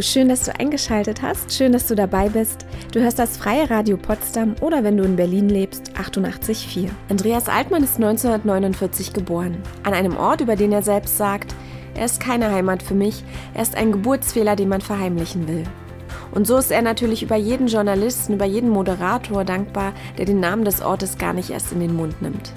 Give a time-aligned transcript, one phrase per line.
[0.00, 1.52] Schön, dass du eingeschaltet hast.
[1.52, 2.64] Schön, dass du dabei bist.
[2.92, 6.88] Du hörst das Freie Radio Potsdam oder wenn du in Berlin lebst, 88.4.
[7.08, 9.60] Andreas Altmann ist 1949 geboren.
[9.82, 11.52] An einem Ort, über den er selbst sagt,
[11.96, 13.24] er ist keine Heimat für mich,
[13.54, 15.64] er ist ein Geburtsfehler, den man verheimlichen will.
[16.30, 20.64] Und so ist er natürlich über jeden Journalisten, über jeden Moderator dankbar, der den Namen
[20.64, 22.52] des Ortes gar nicht erst in den Mund nimmt.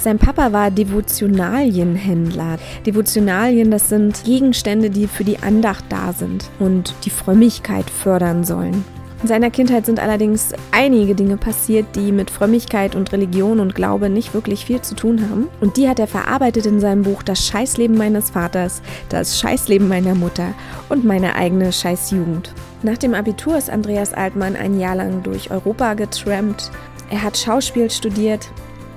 [0.00, 2.56] Sein Papa war Devotionalienhändler.
[2.86, 8.82] Devotionalien, das sind Gegenstände, die für die Andacht da sind und die Frömmigkeit fördern sollen.
[9.20, 14.08] In seiner Kindheit sind allerdings einige Dinge passiert, die mit Frömmigkeit und Religion und Glaube
[14.08, 15.48] nicht wirklich viel zu tun haben.
[15.60, 20.14] Und die hat er verarbeitet in seinem Buch Das Scheißleben meines Vaters, Das Scheißleben meiner
[20.14, 20.54] Mutter
[20.88, 22.54] und meine eigene Scheißjugend.
[22.82, 26.70] Nach dem Abitur ist Andreas Altmann ein Jahr lang durch Europa getrampt.
[27.10, 28.48] Er hat Schauspiel studiert,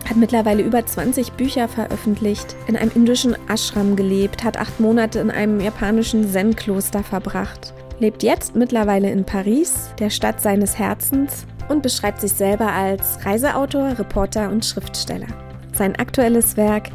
[0.09, 5.31] hat mittlerweile über 20 Bücher veröffentlicht, in einem indischen Ashram gelebt, hat acht Monate in
[5.31, 12.21] einem japanischen Zen-Kloster verbracht, lebt jetzt mittlerweile in Paris, der Stadt seines Herzens, und beschreibt
[12.21, 15.27] sich selber als Reiseautor, Reporter und Schriftsteller.
[15.73, 16.89] Sein aktuelles Werk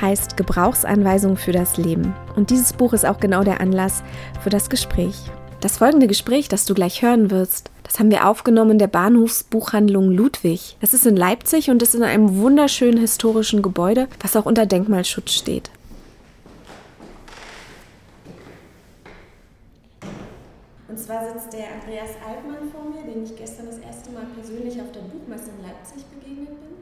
[0.00, 2.14] heißt Gebrauchsanweisung für das Leben.
[2.36, 4.02] Und dieses Buch ist auch genau der Anlass
[4.40, 5.16] für das Gespräch.
[5.62, 10.10] Das folgende Gespräch, das du gleich hören wirst, das haben wir aufgenommen in der Bahnhofsbuchhandlung
[10.10, 10.76] Ludwig.
[10.80, 15.30] Das ist in Leipzig und ist in einem wunderschönen historischen Gebäude, was auch unter Denkmalschutz
[15.30, 15.70] steht.
[20.88, 24.80] Und zwar sitzt der Andreas Altmann vor mir, den ich gestern das erste Mal persönlich
[24.80, 26.74] auf der Buchmesse in Leipzig begegnet bin.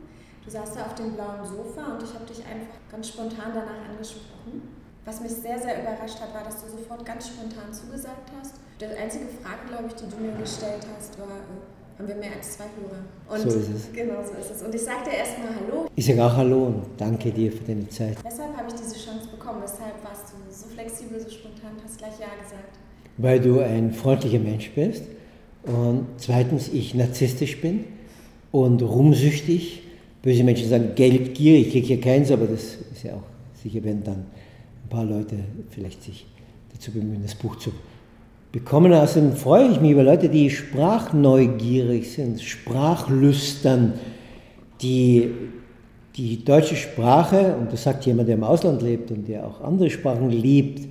[0.42, 3.90] Du saßt da auf dem blauen Sofa und ich habe dich einfach ganz spontan danach
[3.90, 4.79] angesprochen.
[5.04, 8.54] Was mich sehr, sehr überrascht hat, war, dass du sofort ganz spontan zugesagt hast.
[8.80, 12.36] Die einzige Frage, glaube ich, die du mir gestellt hast, war, äh, haben wir mehr
[12.36, 13.04] als zwei Hörer?
[13.28, 13.92] Und so ist es.
[13.92, 14.62] Genau so ist es.
[14.62, 15.86] Und ich sagte erstmal Hallo.
[15.96, 18.16] Ich sage auch Hallo und danke dir für deine Zeit.
[18.24, 19.62] Weshalb habe ich diese Chance bekommen?
[19.62, 22.78] Weshalb warst du so flexibel, so spontan, hast gleich Ja gesagt?
[23.16, 25.04] Weil du ein freundlicher Mensch bist
[25.64, 27.84] und zweitens ich narzisstisch bin
[28.52, 29.82] und rumsüchtig.
[30.22, 33.22] Böse Menschen sagen geldgierig, ich kriege hier keins, aber das ist ja auch
[33.62, 34.26] sicher, wenn dann
[34.90, 35.36] paar Leute
[35.70, 36.26] vielleicht sich
[36.72, 37.72] dazu bemühen, das Buch zu
[38.52, 38.92] bekommen.
[38.92, 43.94] Außerdem freue ich mich über Leute, die sprachneugierig sind, sprachlüstern,
[44.82, 45.30] die
[46.16, 49.88] die deutsche Sprache, und das sagt jemand, der im Ausland lebt und der auch andere
[49.88, 50.88] Sprachen liebt,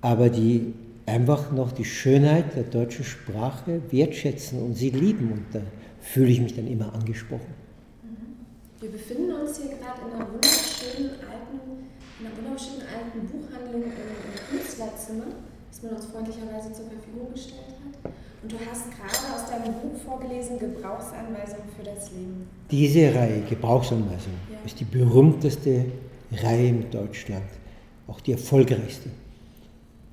[0.00, 0.72] aber die
[1.04, 5.32] einfach noch die Schönheit der deutschen Sprache wertschätzen und sie lieben.
[5.32, 5.60] Und da
[6.00, 7.54] fühle ich mich dann immer angesprochen.
[8.80, 11.10] Wir befinden uns hier gerade in einer wunderschönen
[12.18, 15.24] in einer wunderschönen alten Buchhandlung im, Künstlerzimmer,
[15.70, 18.12] das man uns freundlicherweise zur Verfügung gestellt hat.
[18.42, 22.48] Und du hast gerade aus deinem Buch vorgelesen, Gebrauchsanweisung für das Leben.
[22.70, 24.58] Diese Reihe, Gebrauchsanweisung, ja.
[24.64, 25.86] ist die berühmteste
[26.32, 27.44] Reihe in Deutschland,
[28.06, 29.10] auch die erfolgreichste.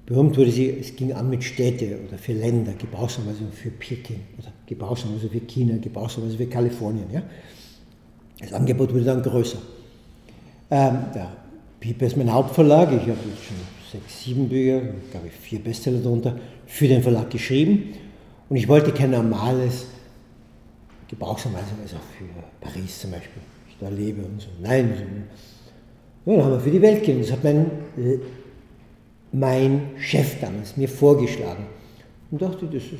[0.05, 4.51] Berühmt wurde sie, es ging an mit Städte oder für Länder, Gebrauchsanweisung für Peking oder
[4.65, 7.09] Gebrauchsanweisung für China, Gebrauchsanweisung für Kalifornien.
[7.09, 7.23] Ja?
[8.39, 9.59] Das Angebot wurde dann größer.
[10.69, 11.42] Ähm, der
[11.83, 12.93] Piper ist mein Hauptverlag.
[12.93, 13.57] Ich habe schon
[13.91, 14.79] sechs, sieben Bücher,
[15.11, 17.89] glaube ich, vier Bestseller darunter, für den Verlag geschrieben.
[18.47, 19.87] Und ich wollte kein normales
[21.09, 22.23] Gebrauchsanweisung, also für
[22.61, 24.47] Paris zum Beispiel, ich da lebe und so.
[24.61, 26.31] Nein, so.
[26.31, 27.19] Ja, dann haben wir für die Welt gegeben.
[27.19, 27.69] Das hat mein,
[29.33, 31.65] mein Chef damals mir vorgeschlagen.
[32.31, 32.93] Und dachte, das ist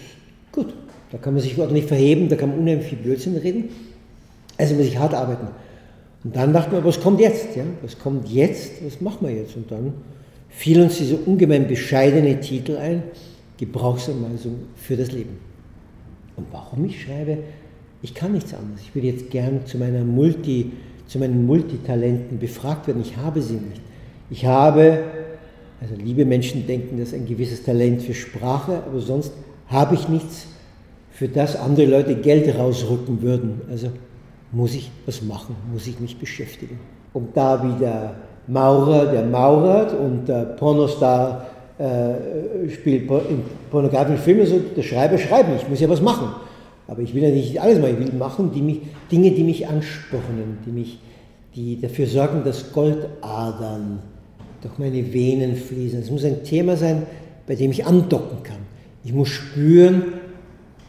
[0.51, 0.73] gut.
[1.09, 3.69] Da kann man sich ordentlich verheben, da kann man unheimlich viel Blödsinn reden.
[4.57, 5.47] Also muss ich hart arbeiten.
[6.23, 7.55] Und dann dachten wir, was kommt jetzt?
[7.55, 7.63] Ja?
[7.81, 8.85] Was kommt jetzt?
[8.85, 9.55] Was machen wir jetzt?
[9.55, 9.93] Und dann
[10.49, 13.03] fiel uns dieser ungemein bescheidene Titel ein,
[13.57, 15.37] Gebrauchsanweisung für das Leben.
[16.35, 17.39] Und warum ich schreibe?
[18.01, 18.81] Ich kann nichts anderes.
[18.81, 20.71] Ich würde jetzt gern zu, meiner Multi,
[21.07, 23.01] zu meinen Multitalenten befragt werden.
[23.01, 23.81] Ich habe sie nicht.
[24.29, 25.03] Ich habe,
[25.79, 29.31] also liebe Menschen denken, das ist ein gewisses Talent für Sprache, aber sonst
[29.67, 30.47] habe ich nichts,
[31.11, 33.61] für das andere Leute Geld rausrücken würden.
[33.69, 33.89] Also
[34.53, 36.79] muss ich was machen, muss ich mich beschäftigen.
[37.11, 38.15] Und da wie der
[38.47, 41.45] Maurer, der maurert und der Pornostar
[41.77, 46.29] äh, spielt in pornografischen Filmen, so der Schreiber schreibt, ich muss ja was machen.
[46.87, 49.67] Aber ich will ja nicht alles machen, ich will machen die mich, Dinge, die mich
[49.67, 50.99] anspornen, die, mich,
[51.55, 53.99] die dafür sorgen, dass Goldadern
[54.61, 55.99] durch meine Venen fließen.
[55.99, 57.03] Es muss ein Thema sein,
[57.47, 58.57] bei dem ich andocken kann.
[59.03, 60.03] Ich muss spüren,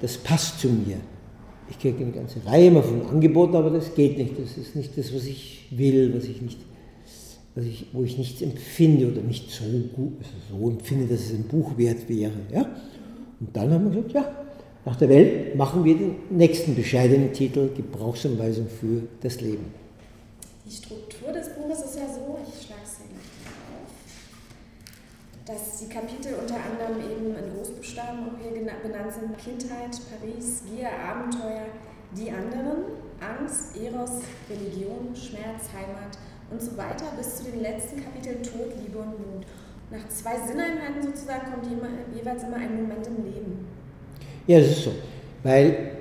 [0.00, 0.96] das passt zu mir.
[1.70, 4.38] Ich kriege eine ganze Reihe immer von Angeboten, aber das geht nicht.
[4.38, 6.58] Das ist nicht das, was ich will, was ich nicht,
[7.54, 9.64] was ich, wo ich nichts empfinde oder nicht so
[9.94, 12.32] gut, also so empfinde, dass es ein Buch wert wäre.
[12.52, 12.66] Ja?
[13.40, 14.44] Und dann haben wir gesagt, ja,
[14.84, 19.64] nach der Welt machen wir den nächsten bescheidenen Titel Gebrauchsanweisung für das Leben.
[20.66, 23.34] Die Struktur des Buches ist ja so, ich schlage es ja gleich
[25.46, 29.36] dass die Kapitel unter anderem eben in Großbuchstaben auch hier benannt sind.
[29.36, 31.68] Kindheit, Paris, Gier, Abenteuer,
[32.16, 36.16] die anderen, Angst, Eros, Religion, Schmerz, Heimat
[36.50, 39.46] und so weiter bis zu den letzten Kapiteln Tod, Liebe und Mut.
[39.90, 43.66] Nach zwei Sinneinheiten sozusagen kommt jeweils immer ein Moment im Leben.
[44.46, 44.92] Ja, das ist so.
[45.42, 45.92] Weil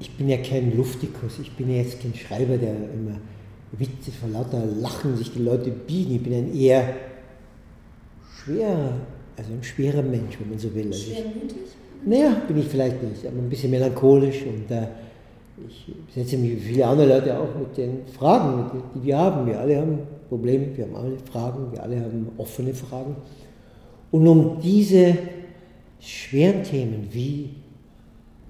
[0.00, 3.18] ich bin ja kein Luftikus, ich bin ja jetzt kein Schreiber, der immer
[3.72, 6.16] Witze vor lauter Lachen sich die Leute biegen.
[6.16, 6.94] Ich bin ein eher
[8.46, 8.92] schwerer,
[9.36, 10.86] also ein schwerer Mensch, wenn man so will.
[10.86, 11.56] Also Schwermütig?
[12.04, 14.86] Naja, bin ich vielleicht nicht, aber ein bisschen melancholisch und äh,
[15.66, 19.46] ich setze mich wie viele andere Leute auch mit den Fragen, die wir haben.
[19.46, 19.98] Wir alle haben
[20.28, 23.16] Probleme, wir haben alle Fragen, wir alle haben offene Fragen.
[24.10, 25.16] Und um diese
[25.98, 27.50] schweren Themen wie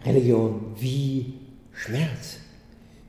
[0.05, 1.35] Religion, wie
[1.73, 2.39] Schmerz,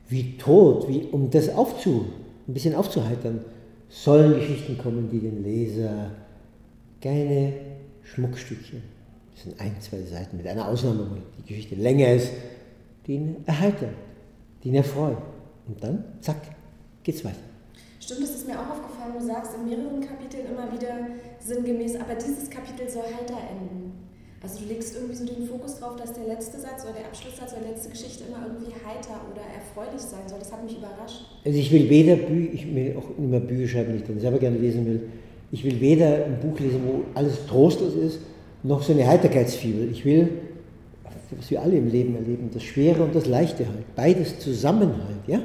[0.07, 2.05] wie Tod, wie, um das aufzu,
[2.47, 3.41] ein bisschen aufzuheitern,
[3.89, 6.11] sollen Geschichten kommen, die den Leser
[7.01, 7.53] keine
[8.03, 8.81] Schmuckstückchen,
[9.33, 12.31] das sind ein, zwei Seiten, mit einer Ausnahme, wo die Geschichte länger ist,
[13.05, 13.93] die ihn erheitern,
[14.63, 15.17] die ihn erfreuen.
[15.67, 16.37] Und dann, zack,
[17.03, 17.37] geht's weiter.
[17.99, 19.13] Stimmt, das ist mir auch aufgefallen.
[19.19, 21.07] Du sagst in mehreren Kapiteln immer wieder
[21.39, 23.91] sinngemäß, aber dieses Kapitel soll heiter enden.
[24.41, 27.53] Also du legst irgendwie so den Fokus drauf, dass der letzte Satz oder der Abschlusssatz
[27.53, 30.39] oder die letzte Geschichte immer irgendwie heiter oder erfreulich sein soll.
[30.39, 31.25] Das hat mich überrascht.
[31.43, 34.37] Also ich will weder Bücher, ich will auch immer Bücher schreiben, die ich dann selber
[34.37, 35.09] gerne lesen will.
[35.51, 38.19] Ich will weder ein Buch lesen, wo alles trostlos ist,
[38.63, 39.89] noch so eine Heiterkeitsfibel.
[39.91, 40.29] Ich will,
[41.31, 43.95] was wir alle im Leben erleben, das Schwere und das Leichte halt.
[43.95, 45.41] Beides zusammen halt, ja?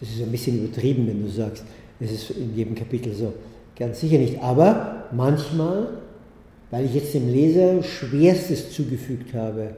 [0.00, 1.64] Das ist ein bisschen übertrieben, wenn du sagst,
[2.00, 3.32] es ist in jedem Kapitel so.
[3.76, 4.42] Ganz sicher nicht.
[4.42, 5.88] Aber manchmal
[6.74, 9.76] weil ich jetzt dem Leser Schwerstes zugefügt habe,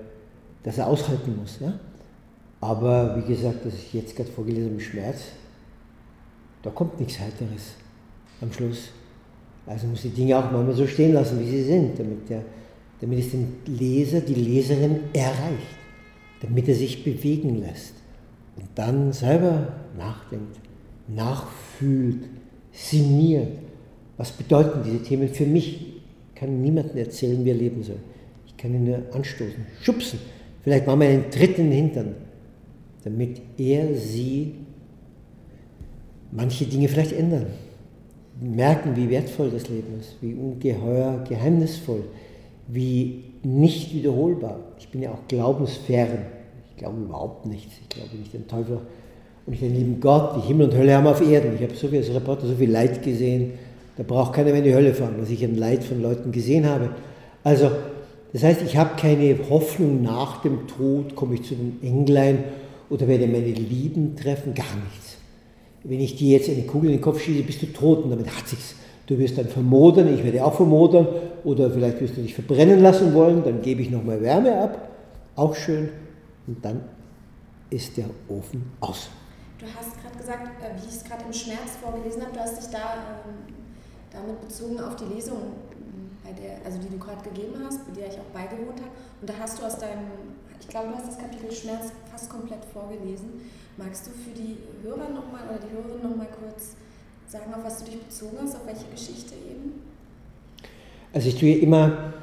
[0.62, 1.58] das er aushalten muss.
[1.60, 1.78] Ja?
[2.58, 5.24] Aber wie gesagt, das ich jetzt gerade vorgelesen habe, Schmerz,
[6.62, 7.74] da kommt nichts Heiteres
[8.40, 8.88] am Schluss.
[9.66, 12.42] Also muss die Dinge auch manchmal so stehen lassen, wie sie sind, damit, der,
[13.00, 15.76] damit es den Leser, die Leserin erreicht,
[16.40, 17.94] damit er sich bewegen lässt
[18.56, 20.60] und dann selber nachdenkt,
[21.08, 22.24] nachfühlt,
[22.72, 23.58] sinniert.
[24.16, 25.96] Was bedeuten diese Themen für mich?
[26.36, 27.98] kann niemandem erzählen, wie er leben soll.
[28.46, 30.20] Ich kann ihn nur anstoßen, schubsen,
[30.62, 32.14] vielleicht machen wir einen Tritt in den Hintern,
[33.02, 34.54] damit er, sie
[36.30, 37.46] manche Dinge vielleicht ändern.
[38.40, 42.04] Merken, wie wertvoll das Leben ist, wie ungeheuer geheimnisvoll,
[42.68, 44.58] wie nicht wiederholbar.
[44.78, 46.26] Ich bin ja auch glaubensfern.
[46.70, 47.74] Ich glaube überhaupt nichts.
[47.80, 48.80] Ich glaube nicht den Teufel
[49.46, 50.36] und nicht den lieben Gott.
[50.36, 51.54] Die Himmel und Hölle haben auf Erden.
[51.54, 53.52] Ich habe so viel als Reporter so viel Leid gesehen
[53.96, 56.66] da braucht keiner mehr in die Hölle fahren, was ich an Leid von Leuten gesehen
[56.66, 56.90] habe.
[57.42, 57.70] Also,
[58.32, 62.44] das heißt, ich habe keine Hoffnung nach dem Tod, komme ich zu den Englein
[62.90, 65.05] oder werde meine Lieben treffen, gar nichts.
[65.88, 68.26] Wenn ich dir jetzt eine Kugel in den Kopf schieße, bist du tot und damit
[68.26, 68.74] hat sich's.
[69.06, 71.06] Du wirst dann vermodern, ich werde auch vermodern
[71.44, 74.90] oder vielleicht wirst du dich verbrennen lassen wollen, dann gebe ich nochmal Wärme ab,
[75.36, 75.90] auch schön
[76.48, 76.80] und dann
[77.70, 79.10] ist der Ofen aus.
[79.58, 82.58] Du hast gerade gesagt, äh, wie ich es gerade im Schmerz vorgelesen habe, du hast
[82.60, 83.54] dich da ähm,
[84.10, 85.38] damit bezogen auf die Lesung,
[86.24, 88.90] bei der, also die du gerade gegeben hast, bei der ich auch beigewohnt habe.
[89.20, 92.64] Und da hast du aus deinem, ich glaube, du hast das Kapitel Schmerz fast komplett
[92.72, 93.46] vorgelesen.
[93.78, 96.76] Magst du für die Hörer nochmal oder die Hörerin nochmal kurz
[97.28, 99.82] sagen, auf was du dich bezogen hast, auf welche Geschichte eben?
[101.12, 102.14] Also ich tue immer,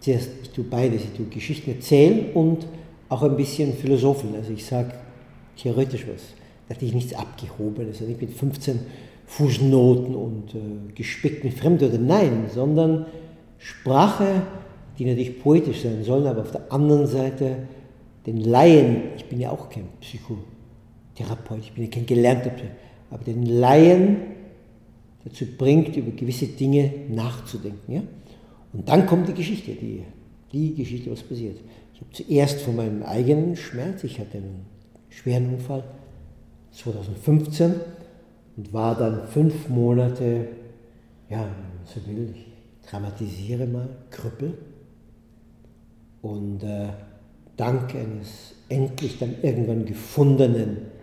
[0.00, 2.66] zuerst, ich tue beides, ich tue Geschichten erzählen und
[3.08, 4.34] auch ein bisschen philosophen.
[4.36, 4.92] Also ich sage
[5.56, 6.22] theoretisch was.
[6.68, 8.00] Da hatte ich nichts Abgehobenes.
[8.00, 8.78] Also ich bin 15
[9.26, 12.06] Fußnoten und äh, gespickt mit Fremdwörtern.
[12.06, 13.06] Nein, sondern
[13.58, 14.42] Sprache,
[14.98, 17.56] die natürlich poetisch sein soll, aber auf der anderen Seite
[18.26, 19.88] den Laien, ich bin ja auch kein
[21.18, 24.16] Psychotherapeut, ich bin ja kein gelernter Psychotherapeut, aber den Laien
[25.24, 27.92] dazu bringt, über gewisse Dinge nachzudenken.
[27.92, 28.02] Ja?
[28.72, 30.04] Und dann kommt die Geschichte, die,
[30.52, 31.58] die Geschichte, was passiert.
[31.94, 34.66] Ich habe zuerst von meinem eigenen Schmerz, ich hatte einen
[35.08, 35.84] schweren Unfall
[36.72, 37.74] 2015
[38.56, 40.48] und war dann fünf Monate,
[41.30, 41.48] ja,
[41.84, 42.46] so will ich
[42.88, 44.54] dramatisiere mal, Krüppel.
[46.20, 46.88] Und äh,
[47.56, 50.97] dank eines endlich dann irgendwann gefundenen,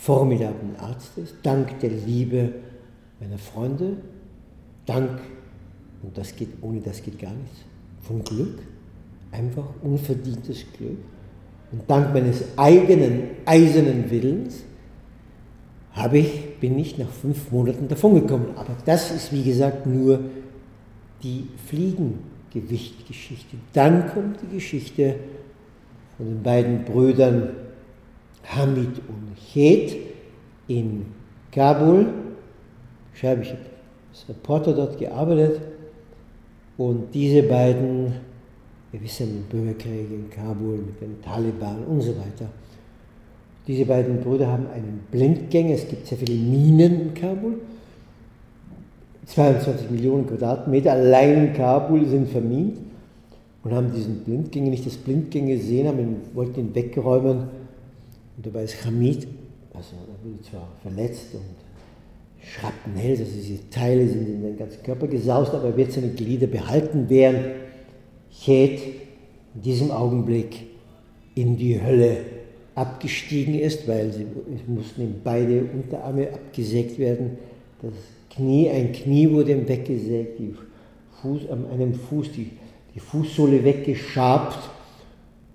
[0.00, 2.52] formidablen Arztes, dank der Liebe
[3.20, 3.96] meiner Freunde,
[4.86, 5.20] dank,
[6.02, 7.58] und das geht, ohne das geht gar nichts,
[8.02, 8.60] von Glück,
[9.32, 10.98] einfach unverdientes Glück,
[11.72, 14.62] und dank meines eigenen eisernen Willens,
[15.92, 18.56] habe ich, bin ich nach fünf Monaten davongekommen.
[18.56, 20.20] Aber das ist, wie gesagt, nur
[21.22, 23.56] die Fliegengewichtgeschichte.
[23.72, 25.16] Dann kommt die Geschichte
[26.16, 27.50] von den beiden Brüdern
[28.48, 29.96] Hamid und Chet
[30.68, 31.06] in
[31.52, 32.06] Kabul.
[33.14, 35.60] Ich habe als Reporter dort gearbeitet.
[36.76, 38.12] Und diese beiden,
[38.92, 42.48] wir wissen, Bürgerkriege in Kabul mit den Taliban und so weiter.
[43.66, 47.60] Diese beiden Brüder haben einen Blindgänger, es gibt sehr viele Minen in Kabul.
[49.26, 52.78] 22 Millionen Quadratmeter allein in Kabul sind vermint
[53.62, 57.57] und haben diesen Blindgänger nicht das Blindgänger gesehen, haben wollten ihn wegräumen.
[58.38, 59.26] Und dabei ist Hamid,
[59.74, 61.42] also er wurde zwar verletzt und
[62.40, 66.46] Schrapnell, also diese Teile sind in den ganzen Körper gesaust, aber er wird seine Glieder
[66.46, 67.48] behalten, während
[68.30, 68.80] Chet
[69.56, 70.68] in diesem Augenblick
[71.34, 72.18] in die Hölle
[72.76, 74.24] abgestiegen ist, weil sie
[74.68, 77.38] mussten ihm beide Unterarme abgesägt werden.
[77.82, 77.92] Das
[78.30, 80.54] Knie, ein Knie wurde ihm weggesägt, die
[81.20, 82.52] Fuß, an einem Fuß die,
[82.94, 84.70] die Fußsohle weggeschabt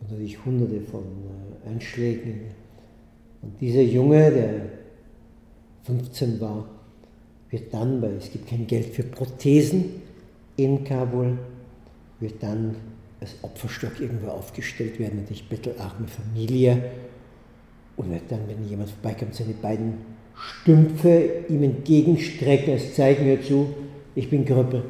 [0.01, 1.03] und natürlich hunderte von
[1.65, 2.41] äh, Einschlägen.
[3.43, 4.61] Und dieser Junge, der
[5.83, 6.65] 15 war,
[7.49, 10.01] wird dann, weil es gibt kein Geld für Prothesen
[10.55, 11.37] in Kabul,
[12.19, 12.75] wird dann
[13.19, 16.91] als Opferstock irgendwo aufgestellt werden, natürlich bettelarme Familie.
[17.95, 19.93] Und wird dann, wenn jemand vorbeikommt, seine beiden
[20.35, 23.67] Stümpfe ihm entgegenstrecken, als zeigen wir zu,
[24.15, 24.83] ich bin Krüppel,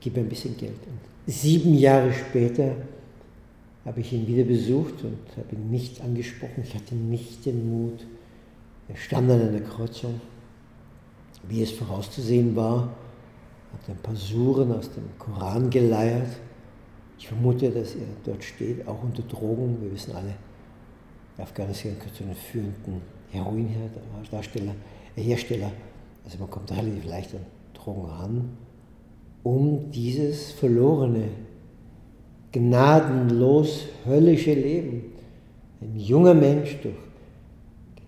[0.00, 0.72] gib mir ein bisschen Geld.
[0.72, 2.74] Und sieben Jahre später
[3.88, 8.06] habe ich ihn wieder besucht und habe ihn nicht angesprochen, ich hatte nicht den Mut.
[8.88, 10.20] Er stand an einer Kreuzung
[11.48, 12.88] wie es vorauszusehen war,
[13.72, 16.28] hat ein paar Suren aus dem Koran geleiert.
[17.18, 19.78] Ich vermute, dass er dort steht, auch unter Drogen.
[19.82, 20.34] Wir wissen alle,
[21.36, 24.74] Afghanistan gehört zu den führenden Heroinhersteller,
[25.14, 25.72] Hersteller.
[26.24, 28.56] Also man kommt relativ leicht an Drogen ran,
[29.42, 31.28] um dieses verlorene,
[32.52, 35.12] gnadenlos höllische Leben,
[35.80, 36.94] ein junger Mensch durch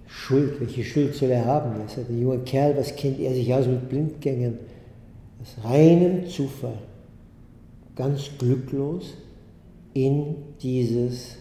[0.07, 1.79] Schuld, welche Schuld soll er haben?
[1.79, 4.59] Er ist ein junger Kerl, was kennt er sich aus mit Blindgängern?
[5.41, 6.79] Aus reinem Zufall,
[7.95, 9.15] ganz glücklos
[9.95, 11.37] in dieses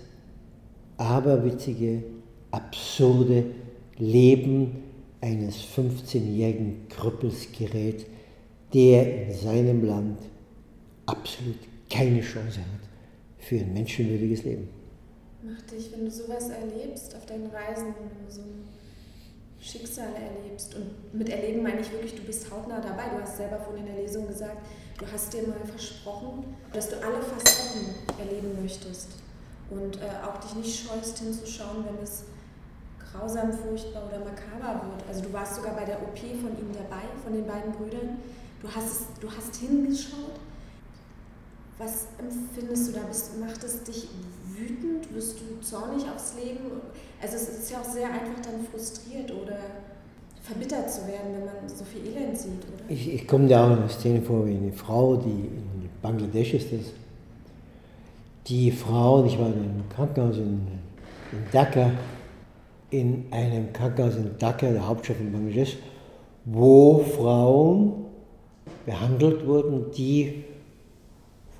[0.98, 2.03] aberwitzige,
[2.51, 3.46] absurde
[3.98, 4.84] Leben
[5.22, 8.06] eines 15-jährigen Krüppels gerät,
[8.74, 10.20] der in seinem Land
[11.06, 11.58] absolut
[11.89, 12.78] keine Chance hat
[13.50, 14.70] für ein menschenwürdiges Leben.
[15.41, 18.44] Macht dich, wenn du sowas erlebst auf deinen Reisen, wenn du so
[19.60, 23.10] Schicksale erlebst, und mit Erleben meine ich wirklich, du bist hautnah dabei.
[23.10, 24.58] Du hast selber vorhin in der Lesung gesagt,
[25.00, 27.88] du hast dir mal versprochen, dass du alle Facetten
[28.20, 29.08] erleben möchtest
[29.72, 32.25] und äh, auch dich nicht scheust hinzuschauen, wenn es
[33.00, 35.08] grausam, furchtbar oder makaber wird.
[35.08, 38.20] Also du warst sogar bei der OP von ihnen dabei, von den beiden Brüdern.
[38.62, 40.38] Du hast, du hast hingeschaut.
[41.79, 43.00] Was empfindest du da?
[43.39, 44.09] Macht es dich
[44.53, 45.15] wütend?
[45.15, 46.59] Wirst du zornig aufs Leben?
[47.21, 49.57] Also es ist ja auch sehr einfach dann frustriert oder
[50.43, 52.83] verbittert zu werden, wenn man so viel Elend sieht, oder?
[52.89, 56.53] Ich, ich komme da auch in eine Szene vor, wie eine Frau, die in Bangladesch
[56.55, 56.91] ist das.
[58.48, 60.67] Die Frau, ich war in einem Krankenhaus in,
[61.31, 61.91] in Dhaka,
[62.89, 65.77] in einem Krankenhaus in Dhaka, der Hauptstadt von Bangladesch,
[66.43, 68.05] wo Frauen
[68.86, 70.43] behandelt wurden, die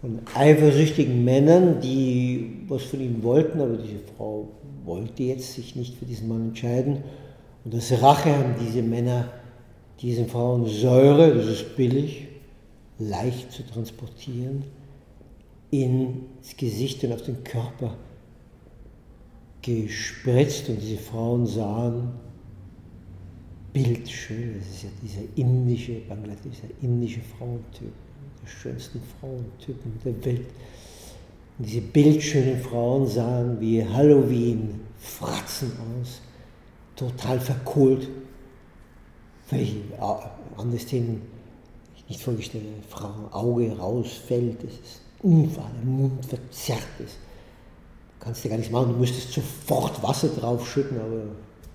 [0.02, 4.50] von eifersüchtigen Männern, die was von ihm wollten, aber diese Frau
[4.86, 7.04] wollte jetzt sich nicht für diesen Mann entscheiden.
[7.66, 9.30] Und als Rache haben diese Männer
[10.02, 12.28] diesen Frauen Säure, das ist billig,
[12.98, 14.64] leicht zu transportieren,
[15.72, 17.96] ins Gesicht und auf den Körper
[19.62, 22.12] gespritzt und diese Frauen sahen
[23.74, 27.92] bildschön, das ist ja dieser indische, Bangladesch, dieser indische Frauentyp
[28.50, 30.48] schönsten Frauentypen der Welt.
[31.58, 36.22] Und diese bildschönen Frauen sahen wie Halloween-Fratzen aus,
[36.96, 38.08] total verkohlt.
[39.48, 39.78] Völlig
[40.58, 41.22] anderes Themen
[41.96, 47.18] ich nicht vorgestellt Frau Auge rausfällt, das ist Unfall, der Mund verzerrt ist.
[48.20, 51.24] Du kannst dir gar nichts machen, du müsstest sofort Wasser draufschütten, aber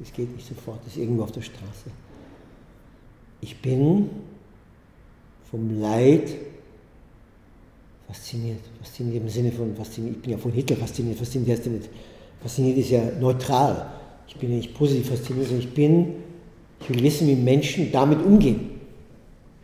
[0.02, 1.90] es geht nicht sofort, das ist irgendwo auf der Straße.
[3.40, 4.10] Ich bin
[5.50, 6.30] vom Leid
[8.14, 8.60] fasziniert.
[8.80, 10.16] Fasziniert im Sinne von fasziniert.
[10.16, 11.18] Ich bin ja von Hitler fasziniert.
[11.18, 11.90] Fasziniert heißt ja nicht.
[12.40, 13.86] Fasziniert ist ja neutral.
[14.28, 16.06] Ich bin ja nicht positiv fasziniert, sondern ich bin,
[16.80, 18.70] ich will wissen, wie Menschen damit umgehen.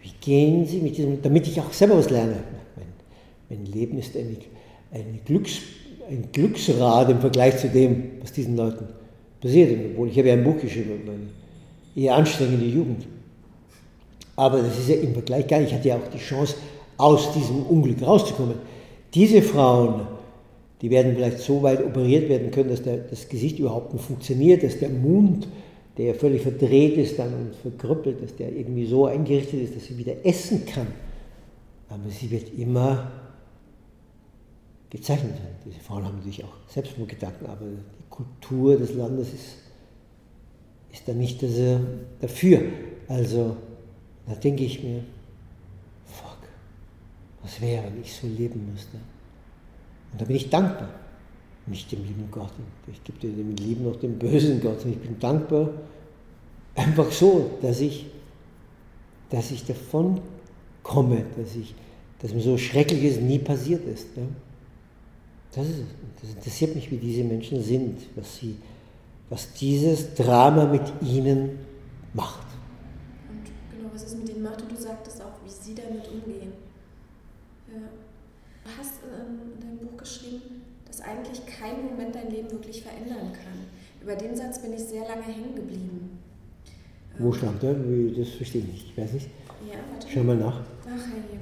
[0.03, 2.37] Wie gehen sie mit diesem, damit ich auch selber was lerne.
[2.77, 2.87] Mein,
[3.49, 4.37] mein Leben ist eine,
[4.91, 5.59] eine Glücks,
[6.09, 8.87] ein Glücksrad im Vergleich zu dem, was diesen Leuten
[9.41, 9.79] passiert.
[9.93, 11.29] Obwohl ich habe ja ein Buch geschrieben über eine
[11.95, 13.07] eher anstrengende Jugend.
[14.37, 15.69] Aber das ist ja im Vergleich gar nicht.
[15.69, 16.55] Ich hatte ja auch die Chance,
[17.01, 18.57] aus diesem Unglück rauszukommen.
[19.15, 20.07] Diese Frauen,
[20.81, 24.63] die werden vielleicht so weit operiert werden können, dass der, das Gesicht überhaupt nicht funktioniert,
[24.63, 25.49] dass der Mund,
[25.99, 29.99] der völlig verdreht ist dann und verkrüppelt, dass der irgendwie so eingerichtet ist, dass sie
[29.99, 30.87] wieder essen kann.
[31.89, 33.11] Aber sie wird immer
[34.89, 35.57] gezeichnet werden.
[35.67, 39.57] Diese Frauen haben natürlich auch Selbstmordgedanken, aber die Kultur des Landes ist,
[40.93, 41.43] ist da nicht
[42.21, 42.63] dafür.
[43.09, 43.57] Also
[44.27, 45.03] da denke ich mir,
[47.43, 48.97] was wäre, wenn ich so leben müsste?
[50.13, 50.89] Und da bin ich dankbar.
[51.67, 52.53] Nicht dem lieben Gott.
[52.91, 54.85] Ich gebe dir dem lieben noch dem bösen Gott.
[54.85, 55.71] Ich bin dankbar,
[56.75, 58.07] einfach so, dass ich,
[59.29, 60.21] dass ich davon
[60.83, 61.75] komme, dass, ich,
[62.21, 64.09] dass mir so Schreckliches nie passiert ist.
[64.17, 64.23] Ja?
[65.53, 65.85] Das ist
[66.21, 68.57] Das interessiert mich, wie diese Menschen sind, was, sie,
[69.31, 71.59] was dieses Drama mit ihnen
[72.13, 72.47] macht.
[73.31, 73.45] Und
[73.75, 76.40] genau, was es mit ihnen macht, und du sagtest auch, wie sie damit umgehen.
[78.81, 83.67] Hast ähm, in deinem Buch geschrieben, dass eigentlich kein Moment dein Leben wirklich verändern kann.
[84.01, 86.19] Über den Satz bin ich sehr lange hängen geblieben.
[87.19, 87.75] Wo stand der?
[87.75, 88.87] Das verstehe ich nicht.
[88.87, 89.29] Ich weiß nicht.
[89.71, 90.09] Ja, warte.
[90.09, 90.63] Schau mal nach.
[90.87, 91.39] Ach, hey.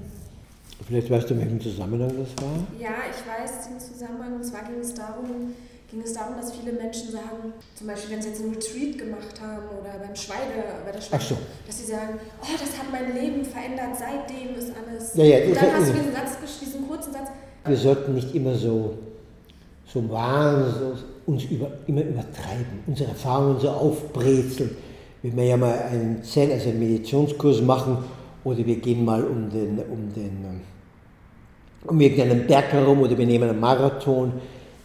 [0.84, 2.58] Vielleicht weißt du, in welchem Zusammenhang das war?
[2.76, 4.34] Ja, ich weiß den Zusammenhang.
[4.34, 5.54] Und zwar ging es darum,
[5.90, 9.40] ging es darum, dass viele Menschen sagen, zum Beispiel, wenn sie jetzt einen Retreat gemacht
[9.40, 11.36] haben oder beim Schweige, bei der Schweige, so.
[11.66, 15.14] dass sie sagen, oh, das hat mein Leben verändert, seitdem ist alles.
[15.14, 17.28] Ja, ja, und dann hast du diesen Satz, diesen kurzen Satz.
[17.64, 18.98] Wir sollten nicht immer so,
[19.86, 24.76] so wahnsinnig uns über, immer übertreiben, unsere Erfahrungen so aufbrezeln.
[25.22, 27.98] Wenn wir ja mal einen Zen, also einen Meditationskurs machen
[28.44, 30.60] oder wir gehen mal um den, um den
[31.84, 34.32] um irgendeinen Berg herum oder wir nehmen einen Marathon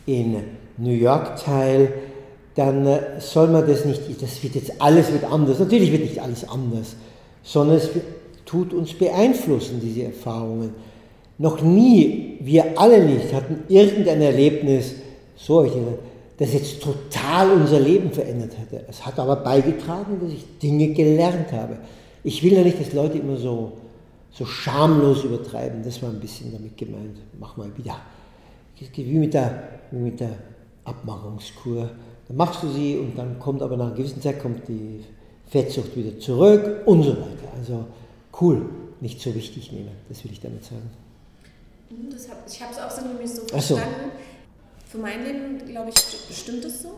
[0.06, 0.36] in
[0.78, 1.94] New York teil,
[2.56, 5.60] dann äh, soll man das nicht, das wird jetzt alles wird anders.
[5.60, 6.96] Natürlich wird nicht alles anders,
[7.44, 7.90] sondern es
[8.46, 10.72] tut uns beeinflussen, diese Erfahrungen.
[11.38, 14.96] Noch nie, wir alle nicht, hatten irgendein Erlebnis,
[15.36, 15.66] so
[16.38, 18.86] das jetzt total unser Leben verändert hätte.
[18.88, 21.78] Es hat aber beigetragen, dass ich Dinge gelernt habe.
[22.24, 23.74] Ich will ja nicht, dass Leute immer so
[24.34, 25.84] so schamlos übertreiben.
[25.84, 27.18] Das war ein bisschen damit gemeint.
[27.40, 27.98] Mach mal wieder.
[28.96, 30.32] Wie mit der, wie mit der
[30.86, 31.90] Abmachungskur.
[32.28, 35.04] Dann machst du sie und dann kommt aber nach einer gewissen Zeit kommt die
[35.48, 37.54] Fettsucht wieder zurück und so weiter.
[37.58, 37.86] Also
[38.42, 38.70] cool,
[39.02, 40.90] nicht so wichtig nehmen, das will ich damit sagen.
[41.90, 43.84] Mhm, hab, ich habe es auch so nämlich so verstanden.
[43.84, 44.92] So.
[44.92, 46.94] Für mein Leben, glaube ich, bestimmt es so.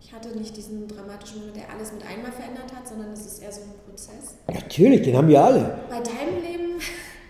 [0.00, 3.42] Ich hatte nicht diesen dramatischen Moment, der alles mit einmal verändert hat, sondern es ist
[3.42, 4.34] eher so ein Prozess.
[4.52, 5.78] Natürlich, den haben wir alle.
[5.88, 6.80] Bei deinem Leben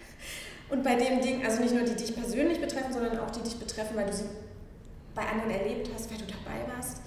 [0.70, 3.56] und bei dem Ding, also nicht nur die dich persönlich betreffen, sondern auch die dich
[3.56, 4.24] betreffen, weil du sie
[5.14, 7.02] bei anderen erlebt hast, weil du dabei warst.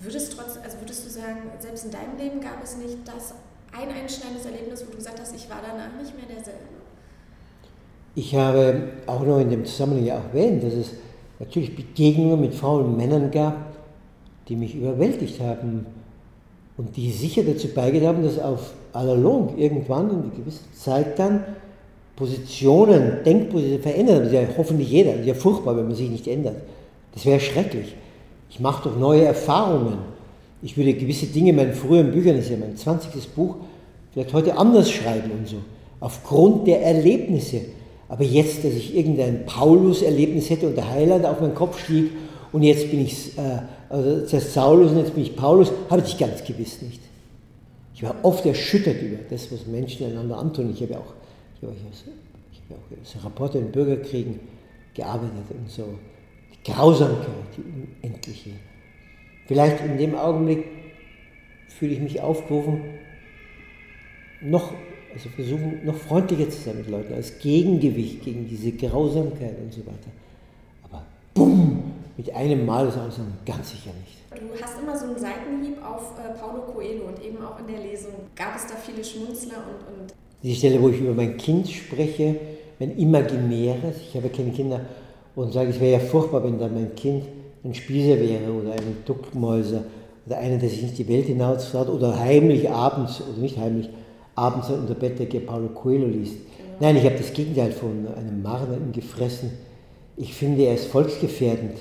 [0.00, 3.34] Würdest, trotz, also würdest du sagen, selbst in deinem Leben gab es nicht das
[3.72, 6.60] ein einschneidendes Erlebnis, wo du gesagt hast, ich war danach nicht mehr derselbe?
[8.14, 10.90] Ich habe auch noch in dem Zusammenhang ja erwähnt, dass es
[11.38, 13.56] natürlich Begegnungen mit Frauen und Männern gab,
[14.48, 15.86] die mich überwältigt haben
[16.76, 21.44] und die sicher dazu beigetragen haben, dass auf allalong irgendwann in einer gewissen Zeit dann
[22.16, 24.18] Positionen, Denkpositionen verändern.
[24.18, 25.12] Das ist ja hoffentlich jeder.
[25.12, 26.56] Das ist ja furchtbar, wenn man sich nicht ändert.
[27.14, 27.94] Das wäre schrecklich.
[28.50, 29.98] Ich mache doch neue Erfahrungen.
[30.62, 33.28] Ich würde gewisse Dinge in meinen früheren Büchern, das ist ja mein 20.
[33.30, 33.56] Buch,
[34.12, 35.56] vielleicht heute anders schreiben und so.
[35.98, 37.62] Aufgrund der Erlebnisse.
[38.08, 42.10] Aber jetzt, dass ich irgendein Paulus-Erlebnis hätte und der Heiland auf meinen Kopf stieg
[42.52, 46.16] und jetzt bin ich äh, also zuerst Saulus und jetzt bin ich Paulus, habe ich
[46.16, 47.00] ganz gewiss nicht.
[47.94, 50.72] Ich war oft erschüttert über das, was Menschen einander antun.
[50.74, 51.12] Ich habe ja auch,
[51.70, 54.40] ich habe auch als Reporter in Bürgerkriegen
[54.94, 55.98] gearbeitet und so.
[56.52, 58.50] Die Grausamkeit, die unendliche.
[59.46, 60.66] Vielleicht in dem Augenblick
[61.68, 62.82] fühle ich mich aufgerufen,
[64.40, 64.72] noch,
[65.12, 69.80] also versuchen, noch freundlicher zu sein mit Leuten, als Gegengewicht gegen diese Grausamkeit und so
[69.80, 70.10] weiter.
[70.84, 71.82] Aber bumm,
[72.16, 74.18] mit einem Mal ist alles ganz sicher nicht.
[74.30, 77.80] Du hast immer so einen Seitenhieb auf äh, Paulo Coelho und eben auch in der
[77.80, 78.12] Lesung.
[78.34, 82.36] Gab es da viele Schmunzler und, und Die Stelle, wo ich über mein Kind spreche,
[82.78, 84.80] mein imaginäres, ich habe keine Kinder,
[85.34, 87.24] und sage, es wäre ja furchtbar, wenn da mein Kind
[87.64, 89.84] ein Spießer wäre oder ein Duckmäuser
[90.26, 93.88] oder einer, der sich nicht die Welt hinausfährt oder heimlich abends, oder nicht heimlich,
[94.34, 96.34] abends unter Bettdecke Paulo Coelho liest.
[96.34, 96.76] Genau.
[96.80, 99.50] Nein, ich habe das Gegenteil von einem Marder gefressen.
[100.16, 101.76] Ich finde, er ist volksgefährdend.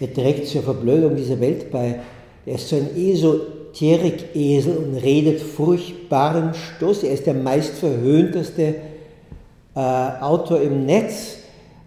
[0.00, 2.00] Er trägt zur Verblödung dieser Welt bei.
[2.44, 2.88] Er ist so ein
[3.72, 7.04] Esoterik-Esel und redet furchtbaren Stoß.
[7.04, 8.74] Er ist der meistverhöhnteste
[9.74, 9.78] äh,
[10.20, 11.38] Autor im Netz.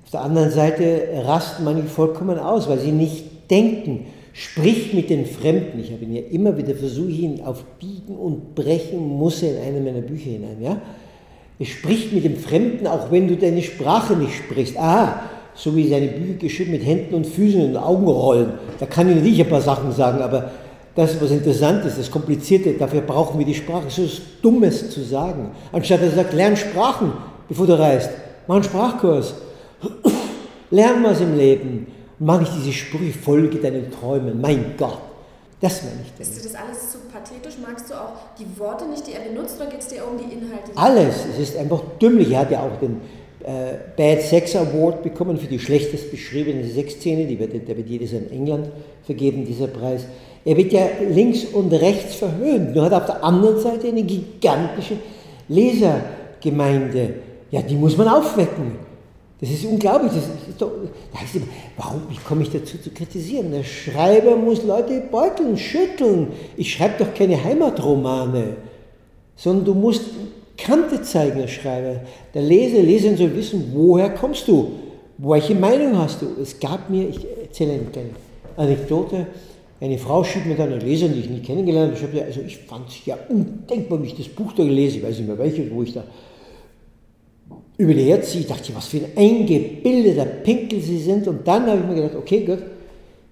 [0.05, 4.07] Auf der anderen Seite rasten manche vollkommen aus, weil sie nicht denken.
[4.33, 5.79] Spricht mit den Fremden.
[5.79, 9.75] Ich habe ihn ja immer wieder versucht, ihn auf Biegen und Brechen muss er in
[9.75, 10.57] eine meiner Bücher hinein.
[10.61, 10.81] Ja?
[11.57, 14.77] Er spricht mit dem Fremden, auch wenn du deine Sprache nicht sprichst.
[14.77, 15.21] Ah,
[15.53, 18.49] so wie seine Bücher geschrieben mit Händen und Füßen und Augenrollen.
[18.77, 20.51] Da kann ich natürlich ein paar Sachen sagen, aber
[20.95, 23.89] das, was interessant ist, das Komplizierte, dafür brauchen wir die Sprache.
[23.89, 25.51] So ist Dummes zu sagen.
[25.71, 27.11] Anstatt er sagt, lern Sprachen,
[27.49, 28.09] bevor du reist.
[28.47, 29.33] Mach einen Sprachkurs.
[30.71, 31.87] lern was im Leben.
[32.17, 34.39] Und mache ich diese Sprüche, folge deinen Träumen.
[34.39, 34.99] Mein Gott,
[35.59, 36.21] das meine ich denn.
[36.21, 37.55] Ist dir das alles zu pathetisch?
[37.61, 40.33] Magst du auch die Worte nicht, die er benutzt, oder geht es dir um die
[40.33, 40.71] Inhalte?
[40.75, 41.25] Alles.
[41.33, 42.31] Es ist einfach dümmlich.
[42.31, 43.01] Er hat ja auch den
[43.43, 47.25] äh, Bad Sex Award bekommen für die schlechtest beschriebene Sexszene.
[47.25, 48.69] Die wird, der wird jedes Jahr in England
[49.03, 50.05] vergeben, dieser Preis.
[50.45, 52.75] Er wird ja links und rechts verhöhnt.
[52.75, 54.97] Nur hat auf der anderen Seite eine gigantische
[55.47, 57.15] Lesergemeinde.
[57.49, 58.73] Ja, die muss man aufwecken.
[59.41, 60.11] Das ist unglaublich.
[60.13, 60.71] Das ist doch,
[61.11, 63.51] da heißt immer, warum, wie komme ich dazu zu kritisieren?
[63.51, 66.27] Der Schreiber muss Leute beuteln, schütteln.
[66.55, 68.55] Ich schreibe doch keine Heimatromane,
[69.35, 70.03] sondern du musst
[70.57, 72.01] Kante zeigen als Schreiber.
[72.33, 74.71] Der Leser, Leserin soll wissen, woher kommst du?
[75.17, 76.27] Welche Meinung hast du?
[76.41, 78.09] Es gab mir, ich erzähle eine kleine
[78.57, 79.27] Anekdote,
[79.85, 82.89] eine Frau schrieb mir dann eine Leserin, die ich nie kennengelernt habe, also ich fand
[82.89, 85.83] es ja undenkbar, wie ich das Buch da gelesen, ich weiß nicht mehr welches, wo
[85.83, 86.03] ich da
[87.77, 91.81] über die herziehe, ich dachte, was für ein eingebildeter Pinkel sie sind und dann habe
[91.81, 92.59] ich mir gedacht, okay, gut,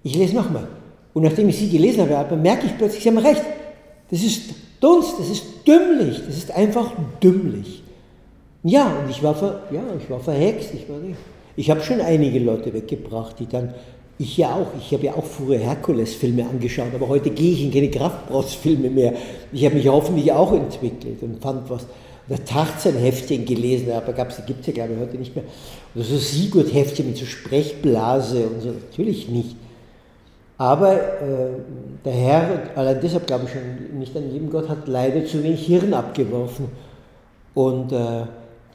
[0.02, 0.68] ich lese nochmal.
[1.14, 3.42] Und nachdem ich sie gelesen habe, merke ich plötzlich, sie haben recht.
[4.10, 4.42] Das ist
[4.80, 7.82] Dunst, das ist dümmlich, das ist einfach dümmlich.
[8.64, 11.18] Ja, und ich war, ver, ja, ich war verhext, ich war nicht.
[11.56, 13.72] Ich habe schon einige Leute weggebracht, die dann,
[14.18, 17.72] ich ja auch, ich habe ja auch früher Herkules-Filme angeschaut, aber heute gehe ich in
[17.72, 19.14] keine Kraftbrautsfilme mehr.
[19.52, 21.86] Ich habe mich hoffentlich auch entwickelt und fand was.
[22.26, 25.44] Oder Tarzan-Heftchen gelesen, aber gibt es ja glaube ich heute nicht mehr.
[25.94, 29.56] Oder so Sigurd-Heftchen mit so Sprechblase und so, natürlich nicht.
[30.56, 31.48] Aber äh,
[32.04, 35.66] der Herr, allein deshalb glaube ich schon nicht an lieben Gott, hat leider zu wenig
[35.66, 36.68] Hirn abgeworfen.
[37.52, 38.26] Und äh,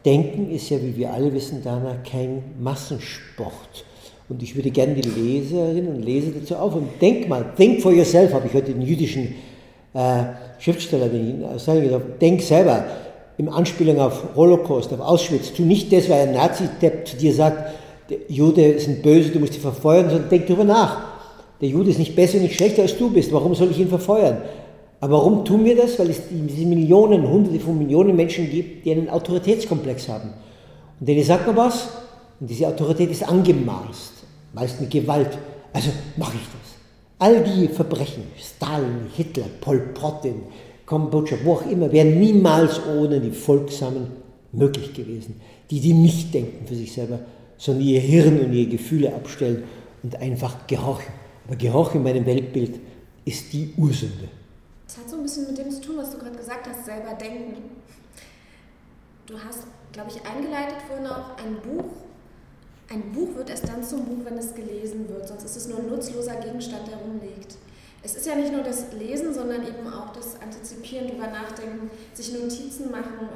[0.05, 3.85] Denken ist ja, wie wir alle wissen, danach kein Massensport.
[4.29, 6.89] Und ich würde gerne die Leserinnen und Leser dazu aufrufen.
[7.01, 9.35] Denk mal, think for yourself, habe ich heute den jüdischen
[9.93, 10.23] äh,
[10.59, 12.03] Schriftsteller den sagen gedacht.
[12.21, 12.85] Denk selber,
[13.39, 17.73] im Anspielung auf Holocaust, auf Auschwitz, tu nicht das, weil ein Nazi-Depp zu dir sagt,
[18.27, 21.01] Jude sind böse, du musst sie verfeuern, sondern denk darüber nach.
[21.61, 23.31] Der Jude ist nicht besser und nicht schlechter als du bist.
[23.31, 24.37] Warum soll ich ihn verfeuern?
[25.01, 25.97] Aber warum tun wir das?
[25.99, 30.33] Weil es diese Millionen, hunderte von Millionen Menschen gibt, die einen Autoritätskomplex haben.
[30.99, 31.89] Und denen sagt man was
[32.39, 34.18] und diese Autorität ist angemaßt,
[34.53, 35.37] meist mit Gewalt.
[35.73, 36.75] Also mache ich das.
[37.19, 40.43] All die Verbrechen, Stalin, Hitler, Pol Pot in
[40.85, 44.07] Kambodscha, wo auch immer, wären niemals ohne die Folgsamen
[44.51, 47.19] möglich gewesen, die, die nicht denken für sich selber,
[47.57, 49.63] sondern ihr Hirn und ihre Gefühle abstellen
[50.01, 51.13] und einfach gehorchen.
[51.45, 52.79] Aber Gehorchen in meinem Weltbild
[53.25, 54.29] ist die Ursünde.
[54.87, 57.13] Das hat so ein bisschen mit dem zu tun, was du gerade gesagt hast, selber
[57.13, 57.57] denken.
[59.27, 61.91] Du hast, glaube ich, eingeleitet vorhin auch ein Buch.
[62.91, 65.79] Ein Buch wird erst dann zum Buch, wenn es gelesen wird, sonst ist es nur
[65.79, 67.55] ein nutzloser Gegenstand, der rumliegt.
[68.01, 72.33] Es ist ja nicht nur das Lesen, sondern eben auch das Antizipieren, darüber nachdenken, sich
[72.33, 73.29] Notizen machen,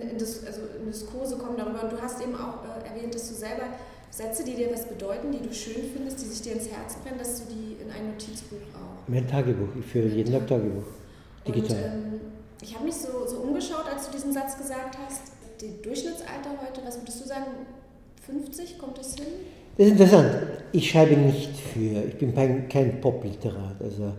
[0.00, 1.84] ähm, in, das, also in Diskurse kommen darüber.
[1.84, 3.64] Und du hast eben auch äh, erwähnt, dass du selber
[4.10, 7.18] Sätze, die dir was bedeuten, die du schön findest, die sich dir ins Herz brennen,
[7.18, 9.06] dass du die in ein Notizbuch auch.
[9.06, 10.84] Mein Tagebuch, ich führe jeden Tag Tagebuch.
[11.46, 11.76] Digital.
[11.76, 12.20] Und, ähm,
[12.60, 15.32] ich habe mich so, so umgeschaut, als du diesen Satz gesagt hast.
[15.60, 17.46] Die Durchschnittsalter heute, was würdest du sagen?
[18.28, 19.26] 50, kommt das hin?
[19.76, 20.30] Das ist interessant.
[20.72, 23.80] Ich schreibe nicht für, ich bin kein, kein Popliterat.
[23.80, 24.12] Also mhm.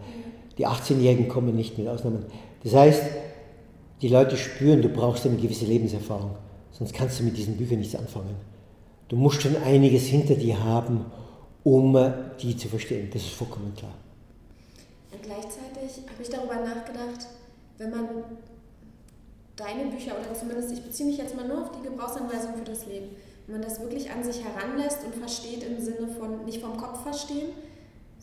[0.57, 2.25] die 18-Jährigen kommen nicht mit Ausnahmen.
[2.63, 3.03] Das heißt,
[4.01, 6.31] die Leute spüren, du brauchst eine gewisse Lebenserfahrung.
[6.71, 8.35] Sonst kannst du mit diesen Büchern nichts anfangen.
[9.09, 11.05] Du musst schon einiges hinter dir haben,
[11.63, 11.97] um
[12.41, 13.09] die zu verstehen.
[13.11, 13.93] Das ist vollkommen klar.
[15.11, 17.27] Und gleichzeitig habe ich darüber nachgedacht,
[17.77, 18.07] wenn man
[19.55, 22.85] deine Bücher, oder zumindest ich beziehe mich jetzt mal nur auf die Gebrauchsanweisung für das
[22.85, 23.09] Leben,
[23.49, 27.49] man das wirklich an sich heranlässt und versteht im Sinne von nicht vom Kopf verstehen,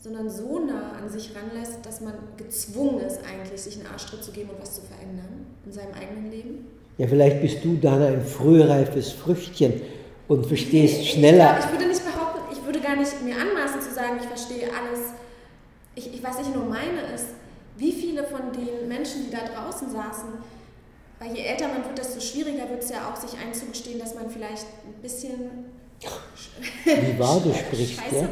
[0.01, 4.31] sondern so nah an sich ranlässt, dass man gezwungen ist, eigentlich sich einen Arschtritt zu
[4.31, 6.67] geben und was zu verändern in seinem eigenen Leben.
[6.99, 9.81] Ja, vielleicht bist du dann ein frühreifes Früchtchen
[10.29, 11.59] und verstehst schneller.
[11.59, 14.69] Ich, ich würde nicht behaupten, ich würde gar nicht mir anmaßen zu sagen, ich verstehe
[14.69, 15.11] alles.
[15.95, 17.27] Ich, ich, was ich nur meine ist,
[17.77, 20.29] wie viele von den Menschen, die da draußen saßen,
[21.19, 24.29] weil je älter man wird, desto schwieriger wird es ja auch, sich einzugestehen, dass man
[24.31, 25.75] vielleicht ein bisschen
[26.85, 28.29] wie wahr du sprichst, Scheiße ja?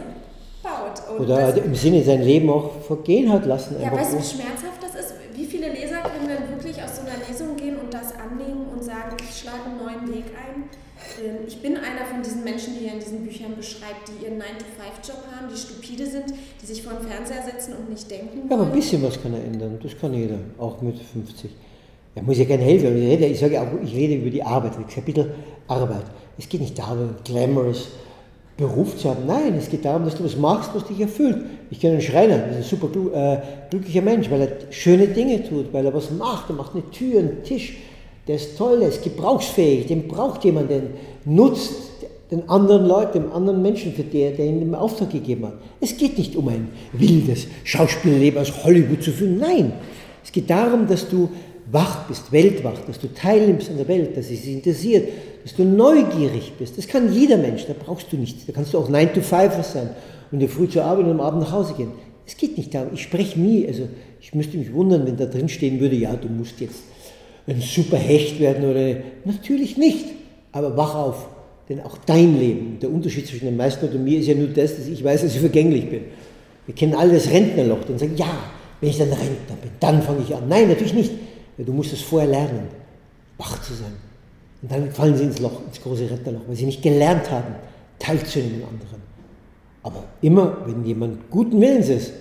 [0.63, 1.19] baut.
[1.19, 3.77] Und Oder im Sinne sein Leben auch vergehen hat lassen.
[3.81, 5.15] Ja, weißt du, wie schmerzhaft das ist?
[5.35, 8.85] Wie viele Leser können dann wirklich aus so einer Lesung gehen und das annehmen und
[8.85, 10.65] sagen, ich schlage einen neuen Weg ein?
[11.23, 14.39] Ähm, ich bin einer von diesen Menschen, die er in diesen Büchern beschreibt, die ihren
[14.39, 18.49] 9-to-5-Job haben, die stupide sind, die sich vor den Fernseher setzen und nicht denken.
[18.49, 19.79] Ja, aber ein bisschen was kann er ändern.
[19.83, 21.51] Das kann jeder, auch mit 50.
[22.15, 22.97] Er muss ja gerne helfen.
[22.97, 25.35] Ich sage auch, ich rede über die Arbeit, das Kapitel
[25.67, 26.05] Arbeit.
[26.39, 27.89] Es geht nicht darum, glamorous
[28.57, 29.27] Beruf zu haben.
[29.27, 31.39] Nein, es geht darum, dass du was machst, was dich erfüllt.
[31.71, 33.39] Ich kenne einen Schreiner, das ist ein super äh,
[33.71, 36.51] glücklicher Mensch, weil er schöne Dinge tut, weil er was macht.
[36.51, 37.77] Er macht eine Tür, einen Tisch,
[38.29, 40.83] der ist toll, der ist gebrauchsfähig, den braucht jemand, der
[41.25, 41.73] nutzt,
[42.31, 45.55] den anderen Leuten, dem anderen Menschen, für der, der ihn den Auftrag gegeben hat.
[45.81, 49.39] Es geht nicht um ein wildes Schauspielleben aus Hollywood zu führen.
[49.39, 49.73] Nein,
[50.23, 51.29] es geht darum, dass du
[51.71, 55.09] wach bist, weltwach, dass du teilnimmst an der Welt, dass es dich interessiert,
[55.43, 56.77] dass du neugierig bist.
[56.77, 58.47] Das kann jeder Mensch, da brauchst du nichts.
[58.47, 59.91] Da kannst du auch 9 to 5 sein
[60.31, 61.93] und dir früh zur Arbeit und am Abend nach Hause gehen.
[62.27, 63.89] Es geht nicht darum, ich spreche nie, also
[64.21, 66.83] ich müsste mich wundern, wenn da drin stehen würde, ja, du musst jetzt
[67.47, 68.97] ein super Hecht werden oder
[69.27, 70.07] natürlich nicht,
[70.53, 71.29] aber wach auf,
[71.69, 74.77] denn auch dein Leben, der Unterschied zwischen dem Meister und mir ist ja nur das,
[74.77, 76.01] dass ich weiß, dass ich vergänglich bin.
[76.67, 78.39] Wir kennen alle das Rentnerloch und sagen, ja,
[78.81, 80.49] wenn ich dann Rentner bin, dann fange ich an.
[80.49, 81.11] Nein, natürlich nicht.
[81.57, 82.69] Du musst es vorher lernen,
[83.39, 83.93] wach zu sein.
[84.63, 87.55] Und dann fallen sie ins Loch, ins große Rentnerloch, weil sie nicht gelernt haben,
[87.99, 89.03] teilzunehmen an anderen.
[89.83, 92.13] Aber immer, wenn jemand guten Willens ist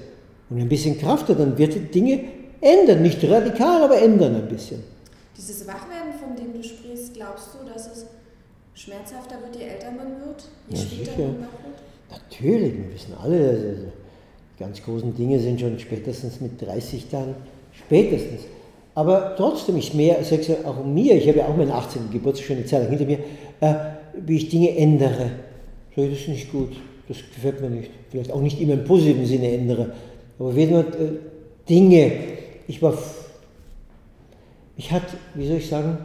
[0.49, 2.23] und ein bisschen Kraft hat, dann wird die Dinge
[2.59, 3.01] ändern.
[3.01, 4.83] Nicht radikal, aber ändern ein bisschen.
[5.35, 8.05] Dieses Wachwerden, von dem du sprichst, glaubst du, dass es
[8.75, 11.27] schmerzhafter wird, je älter man wird, je ja, später sicher.
[11.27, 11.79] man wird?
[12.11, 13.83] Natürlich, wir wissen alle, also
[14.53, 17.35] die ganz großen Dinge sind schon spätestens mit 30 dann,
[17.71, 18.41] spätestens.
[18.95, 22.11] Aber trotzdem, ich mehr, ich sage ja auch mir, ich habe ja auch meinen 18.
[22.11, 23.19] Geburtstag schon eine Zeit hinter mir,
[23.59, 23.75] äh,
[24.25, 25.31] wie ich Dinge ändere.
[25.95, 26.71] So, das ist nicht gut,
[27.07, 27.89] das gefällt mir nicht.
[28.09, 29.93] Vielleicht auch nicht immer im positiven Sinne ändere.
[30.37, 31.11] Aber wenn man äh,
[31.67, 32.11] Dinge,
[32.67, 32.93] ich war,
[34.77, 35.97] ich hatte, wie soll ich sagen,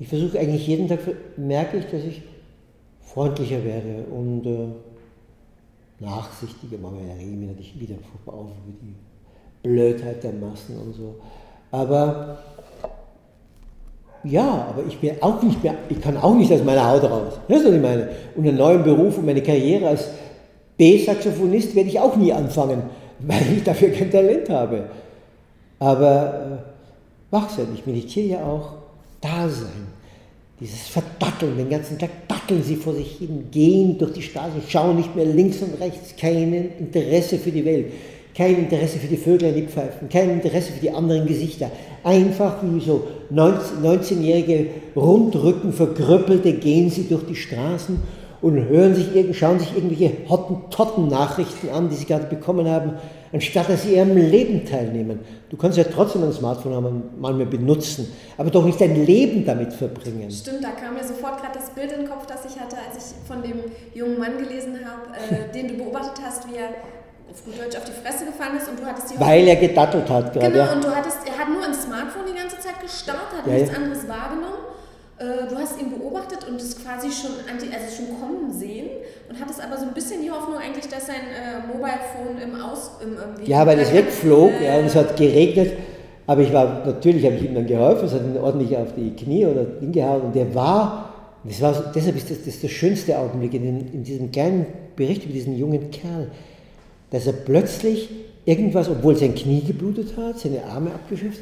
[0.00, 1.00] ich versuche eigentlich jeden Tag,
[1.36, 2.22] merke ich, dass ich
[3.00, 4.68] freundlicher wäre und äh,
[6.02, 6.78] nachsichtiger.
[6.78, 7.96] Manchmal rege ich mich natürlich wieder
[8.26, 8.94] auf über die
[9.62, 11.16] Blödheit der Massen und so.
[11.70, 12.38] Aber
[14.22, 17.34] ja, aber ich bin auch nicht mehr, ich kann auch nicht aus meiner Haut raus.
[17.48, 18.08] Das ist was ich meine.
[18.36, 20.08] Und einen neuen Beruf und meine Karriere als
[20.76, 22.82] B-Saxophonist werde ich auch nie anfangen,
[23.20, 24.84] weil ich dafür kein Talent habe.
[25.78, 28.74] Aber äh, wach sein, ich meditiere ja auch,
[29.20, 29.88] da sein.
[30.60, 34.96] Dieses Verdatteln, den ganzen Tag datteln sie vor sich hin, gehen durch die Straße, schauen
[34.96, 37.92] nicht mehr links und rechts, kein Interesse für die Welt
[38.34, 41.70] kein Interesse für die Vögel, die pfeifen, kein Interesse für die anderen Gesichter.
[42.04, 44.66] Einfach wie so 19-jährige
[44.96, 47.98] Rundrücken verkrüppelte gehen sie durch die Straßen
[48.42, 52.94] und hören sich, schauen sich irgendwelche Hottentotten-Nachrichten an, die sie gerade bekommen haben,
[53.32, 55.20] anstatt dass sie ihrem Leben teilnehmen.
[55.50, 59.72] Du kannst ja trotzdem ein Smartphone haben, manchmal benutzen, aber doch nicht dein Leben damit
[59.72, 60.30] verbringen.
[60.30, 62.96] Stimmt, da kam mir sofort gerade das Bild in den Kopf, das ich hatte, als
[62.96, 63.60] ich von dem
[63.94, 66.70] jungen Mann gelesen habe, äh, den du beobachtet hast, wie er
[67.30, 70.10] auf gut Deutsch auf die Fresse gefallen ist und du hattest die Weil er gedattelt
[70.10, 70.50] hat gerade.
[70.50, 73.52] Genau, und du hattest, er hat nur ins Smartphone die ganze Zeit gestarrt, hat ja,
[73.54, 73.76] nichts ja.
[73.76, 74.66] anderes wahrgenommen.
[75.18, 78.88] Äh, du hast ihn beobachtet und es quasi schon, also schon kommen sehen
[79.28, 82.60] und hattest aber so ein bisschen die Hoffnung eigentlich, dass sein äh, Mobile Phone im
[82.60, 82.98] Aus...
[83.02, 85.74] Im, im ja, weil es wegflog äh, ja, und es hat geregnet.
[86.26, 89.14] Aber ich war, natürlich habe ich ihm dann geholfen, es hat ihn ordentlich auf die
[89.14, 91.12] Knie oder hingehauen und der war,
[91.42, 95.32] das war deshalb ist das, das der schönste Augenblick in, in diesem kleinen Bericht über
[95.32, 96.30] diesen jungen Kerl
[97.10, 98.08] dass er plötzlich
[98.44, 101.40] irgendwas, obwohl sein Knie geblutet hat, seine Arme abgeschöpft,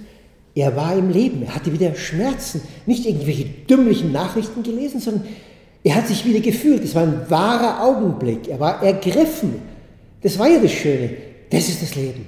[0.54, 5.24] er war im Leben, er hatte wieder Schmerzen, nicht irgendwelche dümmlichen Nachrichten gelesen, sondern
[5.84, 6.82] er hat sich wieder gefühlt.
[6.82, 9.54] Es war ein wahrer Augenblick, er war ergriffen.
[10.22, 11.10] Das war ja das Schöne,
[11.50, 12.26] das ist das Leben.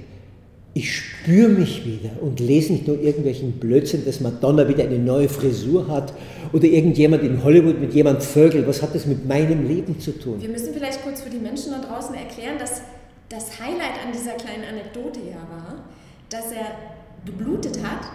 [0.73, 5.27] Ich spüre mich wieder und lese nicht nur irgendwelchen Blödsinn, dass Madonna wieder eine neue
[5.27, 6.13] Frisur hat
[6.53, 8.65] oder irgendjemand in Hollywood mit jemand vögelt.
[8.65, 10.41] Was hat das mit meinem Leben zu tun?
[10.41, 12.81] Wir müssen vielleicht kurz für die Menschen da draußen erklären, dass
[13.31, 15.83] das Highlight an dieser kleinen Anekdote ja war,
[16.29, 16.65] dass er
[17.25, 18.11] geblutet hat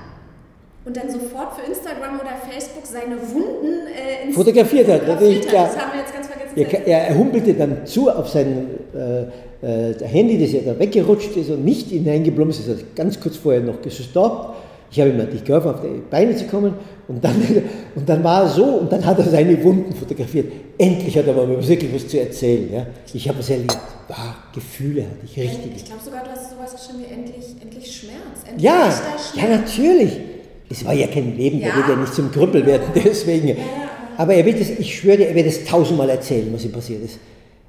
[0.85, 5.01] und dann sofort für Instagram oder Facebook seine Wunden äh, fotografiert hat.
[5.01, 5.69] Fotografiert hat.
[5.69, 6.87] Das haben wir jetzt ganz vergessen.
[6.87, 11.51] Er, er humpelte dann zu auf sein äh, äh, Handy, das ja da weggerutscht ist
[11.51, 12.69] und nicht hineingeblumst ist.
[12.69, 16.47] Also ganz kurz vorher noch gestoppt ich habe ihm natürlich geholfen, auf die Beine zu
[16.47, 16.75] kommen
[17.09, 17.35] und dann,
[17.95, 20.53] und dann war er so und dann hat er seine Wunden fotografiert.
[20.79, 22.73] Endlich hat er mal wirklich was zu erzählen.
[22.73, 22.87] Ja.
[23.13, 23.79] Ich habe es erlebt.
[24.09, 25.73] War Gefühle hatte ich richtig.
[25.77, 28.45] Ich glaube sogar, du hast sowas schon wie endlich, endlich Schmerz.
[28.47, 29.33] Endlich ja, Schmerz.
[29.35, 30.13] ja, natürlich.
[30.69, 31.69] Es war ja kein Leben, ja.
[31.69, 33.49] der wird ja nicht zum Krüppel werden, deswegen.
[33.49, 33.55] Ja,
[34.17, 37.05] Aber er wird es, ich schwöre dir, er wird es tausendmal erzählen, was ihm passiert
[37.05, 37.19] ist.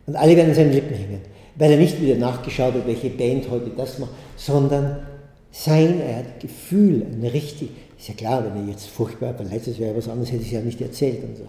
[0.06, 1.21] Und alle werden an seinen Lippen hängen.
[1.56, 4.99] Weil er nicht wieder nachgeschaut hat, welche Band heute das macht, sondern
[5.63, 9.98] sein, er hat Gefühl, ein richtig, ist ja klar, wenn er jetzt furchtbar verletzt wäre
[9.98, 11.48] was anderes, hätte ich ja nicht erzählt und so.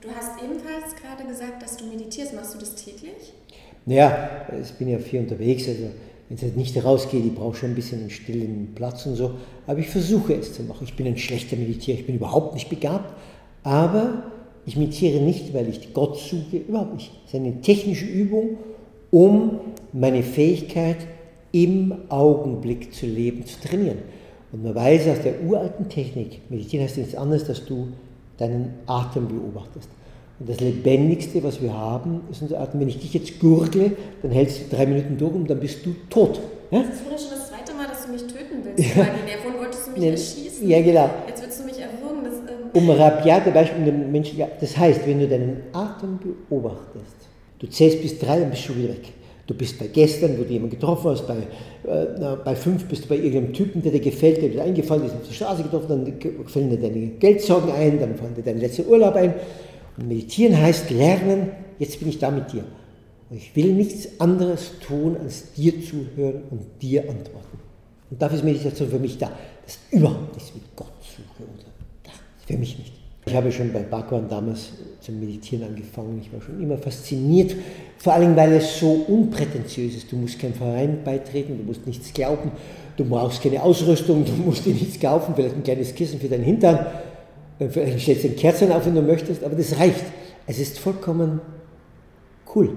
[0.00, 2.34] Du hast ebenfalls gerade gesagt, dass du meditierst.
[2.34, 3.34] Machst du das täglich?
[3.84, 5.82] Naja, ich bin ja viel unterwegs, also
[6.28, 9.32] wenn es halt nicht rausgeht, ich brauche schon ein bisschen einen stillen Platz und so,
[9.66, 10.84] aber ich versuche es zu machen.
[10.84, 13.12] Ich bin ein schlechter Meditierer, ich bin überhaupt nicht begabt,
[13.62, 14.24] aber
[14.64, 17.12] ich meditiere nicht, weil ich Gott suche, überhaupt nicht.
[17.26, 18.56] Es ist eine technische Übung,
[19.10, 19.60] um
[19.92, 20.98] meine Fähigkeit
[21.52, 23.98] im Augenblick zu leben, zu trainieren.
[24.52, 27.88] Und man weiß aus der uralten Technik, Meditieren heißt nichts anderes, dass du
[28.38, 29.88] deinen Atem beobachtest.
[30.38, 32.80] Und das Lebendigste, was wir haben, ist unser Atem.
[32.80, 35.94] Wenn ich dich jetzt gurgle, dann hältst du drei Minuten durch und dann bist du
[36.10, 36.40] tot.
[36.70, 36.82] Ja?
[36.82, 38.96] Das wurde schon das zweite Mal, dass du mich töten willst.
[38.96, 39.04] Ja.
[39.04, 40.68] Vorhin wolltest du mich erschießen.
[40.68, 41.10] Ja, genau.
[41.28, 42.24] Jetzt willst du mich erwürgen.
[42.24, 48.02] Das, ähm um rabiate Beispiel Menschen, das heißt, wenn du deinen Atem beobachtest, du zählst
[48.02, 49.12] bis drei, dann bist du schon wieder weg.
[49.46, 53.08] Du bist bei gestern, wo du jemanden getroffen hast, bei, äh, bei fünf bist du
[53.08, 56.46] bei irgendeinem Typen, der dir gefällt, der dir eingefallen ist, auf der Straße getroffen, dann
[56.46, 59.34] fallen dir deine Geldsorgen ein, dann fallen dir dein letzter Urlaub ein.
[59.96, 62.64] Und meditieren heißt lernen, jetzt bin ich da mit dir.
[63.30, 67.58] Und ich will nichts anderes tun, als dir zuhören und dir antworten.
[68.10, 69.32] Und dafür ist Meditation für mich da.
[69.64, 71.64] Das ist überhaupt nichts mit Gott suche oder
[72.04, 72.14] das
[72.46, 73.01] für mich nicht.
[73.32, 76.20] Ich habe schon bei Bhagwan damals zum Meditieren angefangen.
[76.20, 77.56] Ich war schon immer fasziniert,
[77.96, 80.12] vor allem weil es so unprätentiös ist.
[80.12, 82.52] Du musst keinem Verein beitreten, du musst nichts glauben,
[82.98, 86.44] du brauchst keine Ausrüstung, du musst dir nichts kaufen, vielleicht ein kleines Kissen für deinen
[86.44, 86.84] Hintern,
[87.58, 90.04] äh, vielleicht stellst du ein Kerzchen auf, wenn du möchtest, aber das reicht.
[90.46, 91.40] Es ist vollkommen
[92.54, 92.68] cool.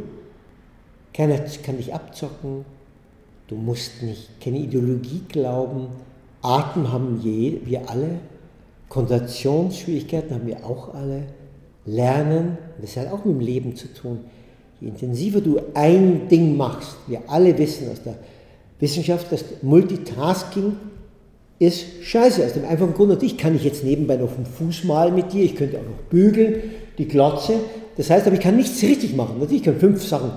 [1.13, 2.63] Keiner kann dich abzocken,
[3.49, 5.87] du musst nicht keine Ideologie glauben.
[6.41, 8.19] Atem haben je, wir alle,
[8.89, 11.23] Konzentrationsschwierigkeiten haben wir auch alle.
[11.85, 14.21] Lernen, das hat auch mit dem Leben zu tun.
[14.81, 18.15] Je intensiver du ein Ding machst, wir alle wissen aus der
[18.79, 20.75] Wissenschaft, dass Multitasking
[21.59, 22.43] ist scheiße.
[22.43, 25.43] Aus dem einfachen Grund, natürlich kann ich jetzt nebenbei noch einen Fuß malen mit dir,
[25.43, 26.55] ich könnte auch noch bügeln,
[26.97, 27.53] die Glotze.
[27.97, 29.39] Das heißt aber, ich kann nichts richtig machen.
[29.39, 30.31] Natürlich kann ich fünf Sachen.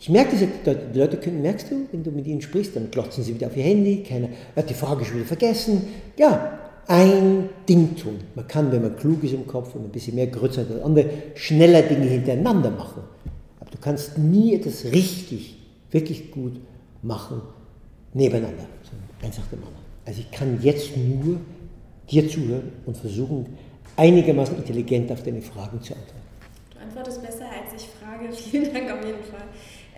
[0.00, 3.24] Ich merke das, die Leute können, merkst du, wenn du mit ihnen sprichst, dann glotzen
[3.24, 5.82] sie wieder auf ihr Handy, keiner hat die Frage schon wieder vergessen.
[6.16, 6.57] Ja,
[6.88, 8.18] ein Ding tun.
[8.34, 10.82] Man kann, wenn man klug ist im Kopf und ein bisschen mehr Größe hat als
[10.82, 13.02] andere, schneller Dinge hintereinander machen.
[13.60, 15.58] Aber du kannst nie etwas richtig,
[15.90, 16.60] wirklich gut
[17.02, 17.42] machen
[18.14, 18.66] nebeneinander,
[19.22, 19.84] eins nach dem anderen.
[20.06, 21.38] Also ich kann jetzt nur
[22.10, 23.46] dir zuhören und versuchen,
[23.96, 26.22] einigermaßen intelligent auf deine Fragen zu antworten.
[26.72, 28.32] Du antwortest besser, als ich frage.
[28.50, 29.44] Vielen Dank auf jeden Fall.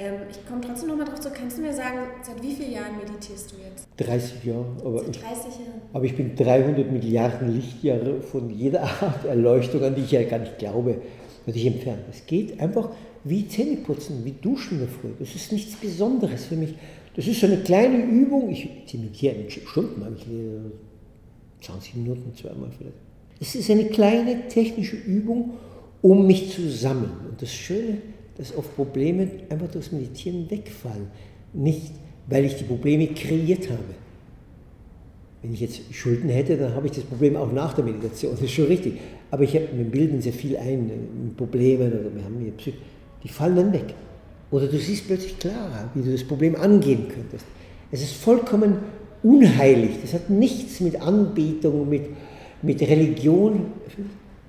[0.01, 1.29] Ähm, ich komme trotzdem nochmal drauf zu.
[1.29, 3.87] Kannst du mir sagen, seit wie vielen Jahren meditierst du jetzt?
[3.99, 4.65] 30 Jahre.
[4.83, 5.83] Aber seit 30 Jahren.
[5.93, 10.39] Aber ich bin 300 Milliarden Lichtjahre von jeder Art Erleuchtung, an die ich ja gar
[10.39, 11.03] nicht glaube,
[11.45, 12.01] natürlich entfernt.
[12.11, 12.89] Es geht einfach
[13.25, 15.11] wie Zähneputzen, wie Duschen in der Früh.
[15.19, 16.75] Das ist nichts Besonderes für mich.
[17.15, 18.49] Das ist so eine kleine Übung.
[18.49, 20.73] Ich meditiere Stunden, manchmal
[21.61, 22.97] 20 Minuten, zweimal vielleicht.
[23.39, 25.51] Es ist eine kleine technische Übung,
[26.01, 27.13] um mich zu sammeln.
[27.29, 27.99] Und das Schöne
[28.41, 31.09] dass oft Probleme einfach durchs Meditieren wegfallen.
[31.53, 31.93] Nicht,
[32.27, 33.95] weil ich die Probleme kreiert habe.
[35.43, 38.41] Wenn ich jetzt Schulden hätte, dann habe ich das Problem auch nach der Meditation, das
[38.41, 38.95] ist schon richtig.
[39.31, 42.75] Aber ich habe, wir bilden sehr viel ein, mit oder wir haben hier Psych
[43.23, 43.95] die fallen dann weg.
[44.51, 47.45] Oder du siehst plötzlich klarer, wie du das Problem angehen könntest.
[47.91, 48.79] Es ist vollkommen
[49.23, 52.05] unheilig, das hat nichts mit Anbetung, mit,
[52.63, 53.67] mit Religion,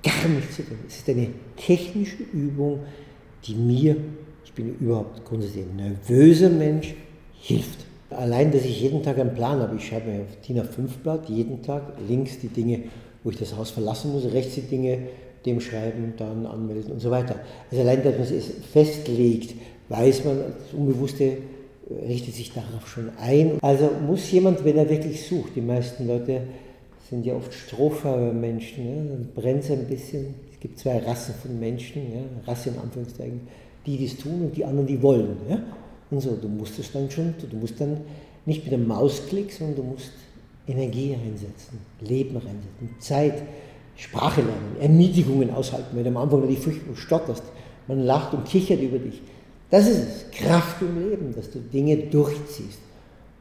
[0.02, 0.78] gar nichts zu tun.
[0.88, 1.28] Es ist eine
[1.58, 2.80] technische Übung,
[3.46, 3.96] die mir,
[4.44, 6.94] ich bin überhaupt grundsätzlich ein nervöser Mensch,
[7.40, 7.80] hilft.
[8.10, 9.76] Allein, dass ich jeden Tag einen Plan habe.
[9.76, 12.80] Ich schreibe mir auf DIN A5-Blatt jeden Tag links die Dinge,
[13.24, 14.98] wo ich das Haus verlassen muss, rechts die Dinge,
[15.46, 17.36] dem schreiben, dann anmelden und so weiter.
[17.70, 19.54] Also allein, dass man es festlegt,
[19.88, 21.38] weiß man, das Unbewusste
[22.08, 23.58] richtet sich darauf schon ein.
[23.60, 26.42] Also muss jemand, wenn er wirklich sucht, die meisten Leute
[27.10, 32.02] sind ja oft Strohfeuermenschen, ja, dann brennt es ein bisschen, gibt zwei Rassen von Menschen,
[32.14, 33.40] ja, Rasse in Anführungszeichen,
[33.84, 35.36] die das tun und die anderen, die wollen.
[35.50, 35.58] Ja?
[36.08, 37.98] Und so, du musst es dann schon, du musst dann
[38.46, 40.12] nicht mit einem Mausklick, sondern du musst
[40.68, 43.42] Energie reinsetzen, Leben reinsetzen, Zeit,
[43.96, 47.42] Sprache lernen, Erniedrigungen aushalten, wenn du am Anfang natürlich furchtbar stotterst,
[47.88, 49.20] man lacht und kichert über dich.
[49.68, 52.78] Das ist es, Kraft im Leben, dass du Dinge durchziehst.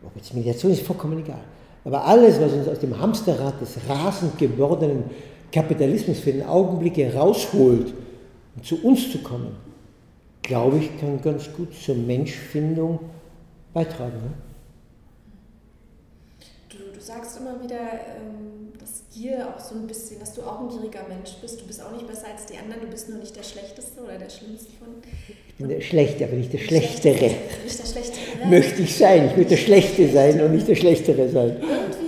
[0.03, 1.43] Ob jetzt Meditation ist vollkommen egal.
[1.85, 5.03] Aber alles, was uns aus dem Hamsterrad des rasend gewordenen
[5.51, 7.93] Kapitalismus für den Augenblick herausholt,
[8.55, 9.55] um zu uns zu kommen,
[10.41, 12.99] glaube ich, kann ganz gut zur Menschfindung
[13.73, 14.17] beitragen.
[14.17, 14.33] Ne?
[16.69, 20.61] Du, du, sagst immer wieder, ähm, dass Gier auch so ein bisschen, dass du auch
[20.61, 21.61] ein gieriger Mensch bist.
[21.61, 24.17] Du bist auch nicht besser als die anderen, du bist nur nicht der Schlechteste oder
[24.17, 24.87] der Schlimmste von.
[25.47, 27.31] Ich bin der Schlechte, aber nicht der Schlechtere.
[27.63, 28.47] Nicht der Schlechtere.
[28.49, 29.27] Möchte ich sein.
[29.27, 31.57] Ich möchte der Schlechte sein und nicht der Schlechtere sein.
[31.59, 32.00] Dir nicht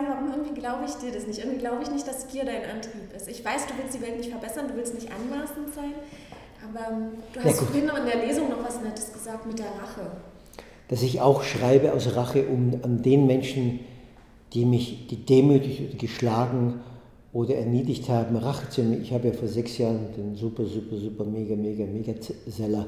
[0.00, 1.38] sagen, warum irgendwie glaube ich dir das nicht.
[1.38, 3.28] Irgendwie glaube ich nicht, dass Gier dein Antrieb ist.
[3.28, 5.94] Ich weiß, du willst die Welt nicht verbessern, du willst nicht anmaßend sein,
[6.62, 9.66] aber ähm, du hast vorhin noch in der Lesung noch was Nettes gesagt mit der
[9.66, 10.10] Rache.
[10.88, 13.80] Dass ich auch schreibe aus Rache um an den Menschen,
[14.52, 16.80] die mich die demütigt oder geschlagen
[17.32, 19.02] oder erniedrigt haben, Rache zu nehmen.
[19.02, 22.12] Ich habe ja vor sechs Jahren den super, super, super, mega, mega, mega
[22.48, 22.86] Seller,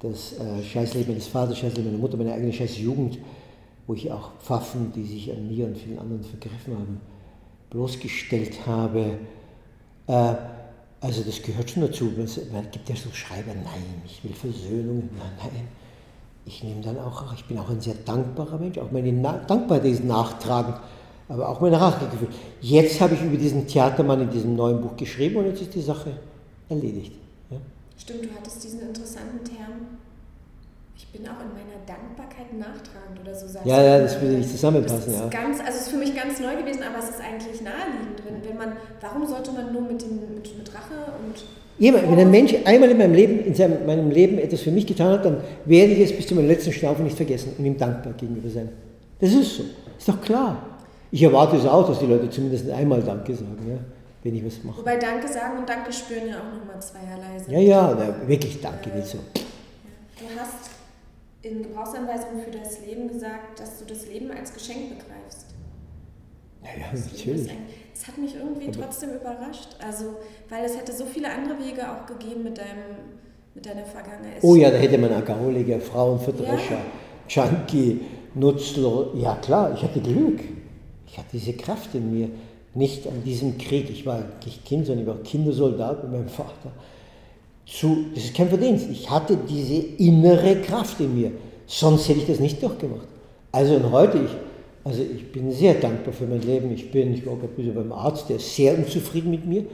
[0.00, 3.18] das äh, Scheißleben meines Vaters, Scheißleben meiner Mutter, meine eigene Scheißjugend, Jugend
[3.86, 7.00] wo ich auch Pfaffen, die sich an mir und vielen anderen vergriffen haben,
[7.70, 9.18] bloßgestellt habe.
[10.06, 10.34] Äh,
[11.00, 12.10] also das gehört schon dazu.
[12.52, 15.68] Man gibt ja so Schreiber, nein, ich will Versöhnung, nein, nein.
[16.46, 19.86] Ich nehme dann auch, ich bin auch ein sehr dankbarer Mensch, auch meine Na Dankbarkeit
[19.86, 20.76] ist nachtragend,
[21.28, 22.28] aber auch mein Rachegefühl.
[22.60, 25.80] Jetzt habe ich über diesen Theatermann in diesem neuen Buch geschrieben und jetzt ist die
[25.80, 26.12] Sache
[26.68, 27.12] erledigt.
[27.50, 27.56] Ja?
[27.96, 29.98] Stimmt, du hattest diesen interessanten Term
[30.96, 34.50] ich bin auch in meiner Dankbarkeit nachtragend oder so sagst Ja, ja, das würde nicht
[34.50, 34.98] zusammenpassen.
[34.98, 35.28] Das ist, ja.
[35.28, 38.22] ganz, also ist für mich ganz neu gewesen, aber es ist eigentlich naheliegend.
[38.24, 41.44] Wenn, wenn man, warum sollte man nur mit, den, mit, mit Rache und.
[41.78, 44.86] Ja, wenn ein Mensch einmal in meinem Leben, in seinem, meinem Leben etwas für mich
[44.86, 47.76] getan hat, dann werde ich es bis zu meinem letzten Schnaufe nicht vergessen und ihm
[47.76, 48.68] dankbar gegenüber sein.
[49.18, 49.64] Das ist so.
[49.98, 50.78] Ist doch klar.
[51.10, 53.78] Ich erwarte es auch, dass die Leute zumindest einmal Danke sagen, ja,
[54.22, 54.78] wenn ich was mache.
[54.78, 57.52] Wobei Danke sagen und Danke spüren ja auch nochmal zweierlei sind.
[57.52, 59.18] Ja, ja, na, wirklich Danke, nicht so.
[60.18, 60.73] Du hast
[61.44, 65.46] in Gebrauchsanweisungen für das Leben gesagt, dass du das Leben als Geschenk begreifst.
[66.62, 67.50] Naja, natürlich.
[67.92, 69.76] Das hat mich irgendwie Aber trotzdem überrascht.
[69.78, 70.16] Also,
[70.48, 73.12] weil es hätte so viele andere Wege auch gegeben mit, deinem,
[73.54, 74.42] mit deiner Vergangenheit.
[74.42, 76.78] Oh ja, da hätte man Alkoholiker, Frauenverdrescher,
[77.28, 77.44] ja.
[77.44, 78.00] Junkie,
[78.34, 79.08] Nutzler.
[79.14, 80.40] Ja klar, ich hatte Glück.
[81.06, 82.30] Ich hatte diese Kraft in mir.
[82.76, 83.88] Nicht an diesem Krieg.
[83.90, 86.72] Ich war nicht Kind, sondern ich war Kindersoldat mit meinem Vater
[87.74, 91.32] zu, das ist kein Verdienst, ich hatte diese innere Kraft in mir,
[91.66, 93.08] sonst hätte ich das nicht durchgemacht.
[93.50, 94.30] Also und heute, ich,
[94.84, 97.92] also ich bin sehr dankbar für mein Leben, ich bin, ich war gerade bisschen beim
[97.92, 99.64] Arzt, der ist sehr unzufrieden mit mir.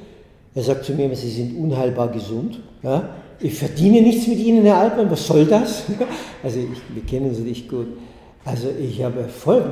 [0.55, 2.59] Er sagt zu mir, Sie sind unheilbar gesund.
[2.83, 3.11] Ja?
[3.39, 5.85] Ich verdiene nichts mit Ihnen, Herr Altmann, was soll das?
[6.43, 7.87] Also ich, wir kennen Sie nicht gut.
[8.47, 9.65] Also ich habe Erfolg,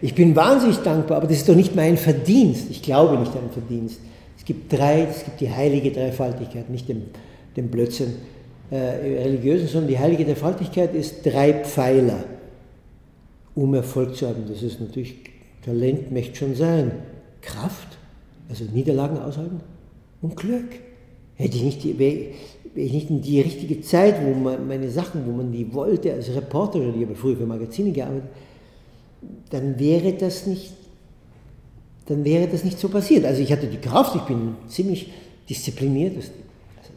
[0.00, 2.70] ich bin wahnsinnig dankbar, aber das ist doch nicht mein Verdienst.
[2.70, 4.00] Ich glaube nicht an Verdienst
[4.48, 7.02] gibt drei, es gibt die heilige Dreifaltigkeit, nicht den,
[7.54, 8.14] den Blödsinn
[8.70, 12.24] äh, religiösen, sondern die heilige Dreifaltigkeit ist drei Pfeiler,
[13.54, 14.44] um Erfolg zu haben.
[14.48, 15.16] Das ist natürlich,
[15.62, 16.92] Talent möchte schon sein.
[17.42, 17.98] Kraft,
[18.48, 19.60] also Niederlagen aushalten
[20.22, 20.80] und Glück.
[21.36, 22.30] Hätte ich nicht, wäre
[22.74, 26.34] ich nicht in die richtige Zeit, wo man meine Sachen, wo man die wollte, als
[26.34, 28.30] Reporter, ich habe früher für Magazine gearbeitet,
[29.50, 30.72] dann wäre das nicht
[32.08, 33.24] dann wäre das nicht so passiert.
[33.24, 35.12] Also ich hatte die Kraft, ich bin ziemlich
[35.48, 36.14] diszipliniert,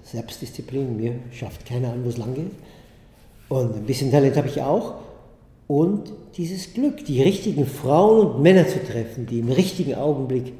[0.03, 2.51] Selbstdisziplin, mir schafft keiner an, wo es lang geht.
[3.49, 4.95] Und ein bisschen Talent habe ich auch.
[5.67, 10.53] Und dieses Glück, die richtigen Frauen und Männer zu treffen, die im richtigen Augenblick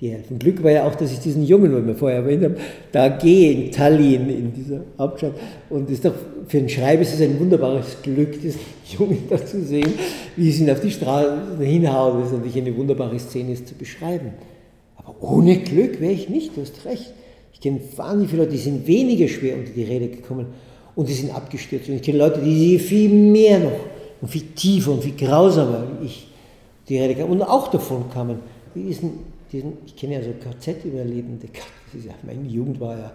[0.00, 0.38] die helfen.
[0.38, 2.56] Glück war ja auch, dass ich diesen Jungen, den wir vorher erwähnt haben,
[2.90, 5.34] da gehe in Tallinn, in dieser Hauptstadt.
[5.68, 6.14] Und ist doch,
[6.46, 8.60] für einen Schreiber ist es ein wunderbares Glück, diesen
[8.98, 9.92] Jungen da zu sehen,
[10.36, 12.20] wie es ihn auf die Straße hinhaut.
[12.20, 14.32] Das ist natürlich eine wunderbare Szene, es zu beschreiben.
[14.96, 17.12] Aber ohne Glück wäre ich nicht, du hast recht.
[17.52, 20.46] Ich kenne wahnsinnig viele Leute, die sind weniger schwer unter die Rede gekommen
[20.94, 21.90] und die sind abgestürzt.
[21.90, 23.80] Und ich kenne Leute, die viel mehr noch
[24.22, 26.26] und viel tiefer und viel grausamer wie ich
[26.88, 28.38] die Rede kamen und auch davon kamen.
[28.74, 31.48] Die diesen diesen, ich kenne ja so KZ-Überlebende,
[32.06, 33.12] ja, meine Jugend war ja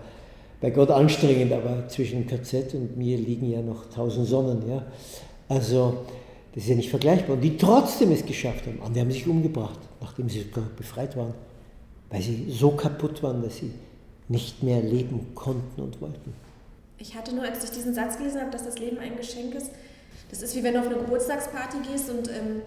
[0.61, 4.67] bei Gott anstrengend, aber zwischen KZ und mir liegen ja noch tausend Sonnen.
[4.67, 4.85] Ja?
[5.47, 6.05] Also
[6.53, 7.35] das ist ja nicht vergleichbar.
[7.35, 8.79] Und die trotzdem es geschafft haben.
[8.79, 11.33] Und die haben sich umgebracht, nachdem sie sogar befreit waren,
[12.09, 13.71] weil sie so kaputt waren, dass sie
[14.27, 16.33] nicht mehr leben konnten und wollten.
[16.97, 19.69] Ich hatte nur, als ich diesen Satz gelesen habe, dass das Leben ein Geschenk ist,
[20.29, 22.61] das ist wie wenn du auf eine Geburtstagsparty gehst und ähm,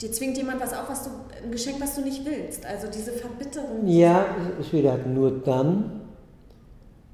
[0.00, 1.10] dir zwingt jemand was auf, was du,
[1.42, 2.64] ein Geschenk, was du nicht willst.
[2.66, 3.86] Also diese Verbitterung.
[3.86, 4.26] Ja,
[4.60, 6.02] es wird halt nur dann,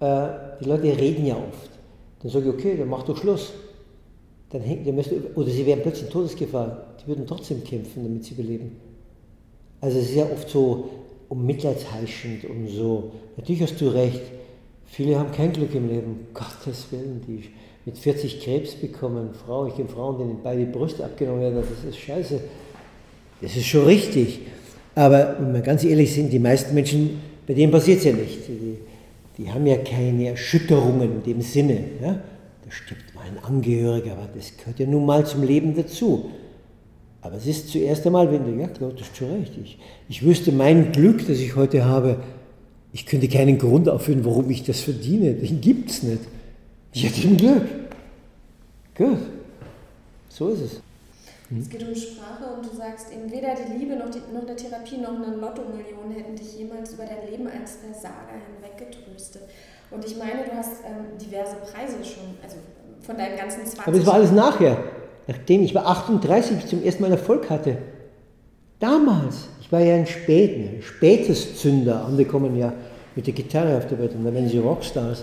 [0.01, 0.29] äh,
[0.61, 1.71] die Leute reden ja oft.
[2.23, 3.53] Dann sage ich, okay, dann mach doch Schluss.
[4.51, 6.95] Dann hängt, dann müsst, oder sie wären plötzlich in Todesgefahr.
[7.01, 8.77] Die würden trotzdem kämpfen, damit sie überleben.
[9.81, 10.91] Also es ist ja oft so
[11.29, 13.13] um mitleidsheischend und so.
[13.37, 14.21] Natürlich hast du recht.
[14.85, 16.27] Viele haben kein Glück im Leben.
[16.35, 17.45] Gottes Willen, die
[17.87, 19.31] mit 40 Krebs bekommen.
[19.35, 21.57] Frau, ich kenne Frauen, denen beide Brüste abgenommen werden.
[21.57, 22.41] Das ist scheiße.
[23.43, 24.41] Das ist schon richtig.
[24.95, 28.49] Aber wenn wir ganz ehrlich sind, die meisten Menschen, bei denen passiert es ja nicht.
[28.49, 28.79] Die,
[29.37, 31.79] die, haben ja keine Erschütterungen in dem Sinne.
[32.01, 32.13] Ja?
[32.13, 36.31] Da stirbt mal ein Angehöriger, aber das gehört ja nun mal zum Leben dazu.
[37.21, 39.53] Aber es ist zuerst einmal, wenn du, ja klar, das ist schon recht.
[39.63, 39.79] Ich,
[40.09, 42.19] ich wüsste mein Glück, das ich heute habe,
[42.93, 45.33] ich könnte keinen Grund aufführen, warum ich das verdiene.
[45.35, 46.21] Den gibt es nicht.
[46.93, 47.63] Ich hatte ein Glück.
[48.95, 49.19] Gut.
[50.29, 50.83] So ist es.
[51.61, 54.57] Es geht um Sprache und du sagst eben, weder die Liebe noch, die, noch eine
[54.57, 59.43] Therapie noch eine Lotto-Million hätten dich jemals über dein Leben als Versager hinweggetröstet.
[59.91, 62.57] Und ich meine, du hast ähm, diverse Preise schon, also
[63.03, 64.79] von deinen ganzen 20 Aber es war alles nachher,
[65.27, 67.77] nachdem ich war 38 ich zum ersten Mal Erfolg hatte.
[68.79, 72.73] Damals, ich war ja ein ein spätes Zünder, andere kommen ja
[73.15, 75.23] mit der Gitarre auf der Welt und dann werden sie Rockstars.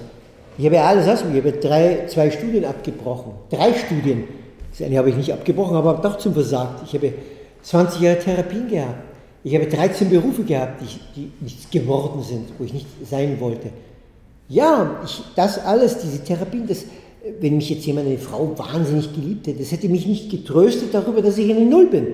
[0.57, 4.25] Ich habe ja alles ausprobiert, ich habe drei, zwei Studien abgebrochen, drei Studien
[4.71, 6.83] das eine habe ich nicht abgebrochen, aber doch zum versagt.
[6.85, 7.13] Ich habe
[7.63, 9.03] 20 Jahre Therapien gehabt.
[9.43, 13.69] Ich habe 13 Berufe gehabt, die, die nichts geworden sind, wo ich nicht sein wollte.
[14.49, 16.85] Ja, ich, das alles, diese Therapien, das,
[17.39, 21.21] wenn mich jetzt jemand, eine Frau wahnsinnig geliebt hätte, das hätte mich nicht getröstet darüber,
[21.21, 22.07] dass ich eine Null bin.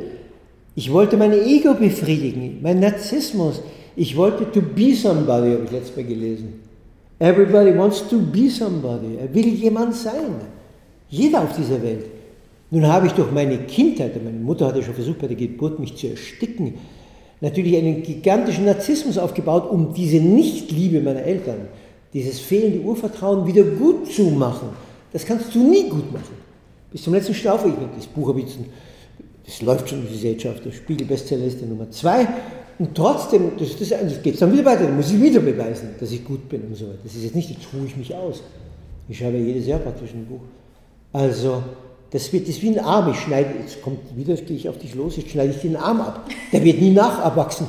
[0.76, 3.62] Ich wollte meine Ego befriedigen, mein Narzissmus.
[3.96, 6.62] Ich wollte to be somebody, habe ich letztes Mal gelesen.
[7.18, 9.18] Everybody wants to be somebody.
[9.18, 10.36] Er will jemand sein.
[11.08, 12.06] Jeder auf dieser Welt.
[12.76, 15.96] Nun habe ich durch meine Kindheit, meine Mutter hatte schon versucht bei der Geburt mich
[15.96, 16.74] zu ersticken,
[17.40, 21.70] natürlich einen gigantischen Narzissmus aufgebaut, um diese Nichtliebe meiner Eltern,
[22.14, 24.72] dieses fehlende Urvertrauen wieder gut zu machen.
[25.14, 26.36] Das kannst du nie gut machen.
[26.92, 28.58] Bis zum letzten Staufe, ich das Buch habe ich jetzt,
[29.46, 32.28] das läuft schon in der Gesellschaft, der Spiegel-Bestseller ist der Nummer zwei.
[32.78, 36.12] Und trotzdem, das, das, das geht dann wieder weiter, dann muss ich wieder beweisen, dass
[36.12, 37.00] ich gut bin und so weiter.
[37.06, 38.44] Das ist jetzt nicht, jetzt ruhe ich mich aus.
[39.08, 40.42] Ich schreibe jedes Jahr praktisch ein Buch.
[41.14, 41.64] Also,
[42.16, 43.12] das, wird, das wie ein Arm.
[43.12, 46.00] Ich schneide, jetzt kommt wieder, gehe ich auf dich los, jetzt schneide ich den Arm
[46.00, 46.26] ab.
[46.54, 47.68] Der wird nie nachwachsen.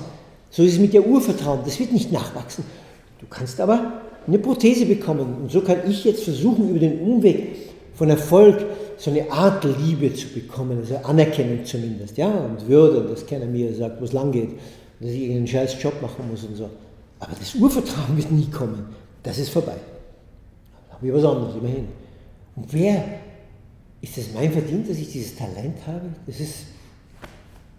[0.50, 1.60] So ist es mit der Urvertrauen.
[1.64, 2.64] Das wird nicht nachwachsen.
[3.18, 5.38] Du kannst aber eine Prothese bekommen.
[5.42, 7.56] Und so kann ich jetzt versuchen, über den Umweg
[7.94, 8.64] von Erfolg
[8.98, 13.74] so eine Art Liebe zu bekommen, also Anerkennung zumindest, ja, und Würde, dass keiner mir
[13.74, 14.50] sagt, wo es lang geht,
[15.00, 16.70] dass ich irgendeinen scheiß Job machen muss und so.
[17.18, 18.86] Aber das Urvertrauen wird nie kommen.
[19.24, 19.76] Das ist vorbei.
[20.88, 21.88] Da habe ich was anderes, immerhin.
[22.54, 23.04] Und wer
[24.00, 26.06] ist es mein Verdienst, dass ich dieses Talent habe?
[26.26, 26.54] Das ist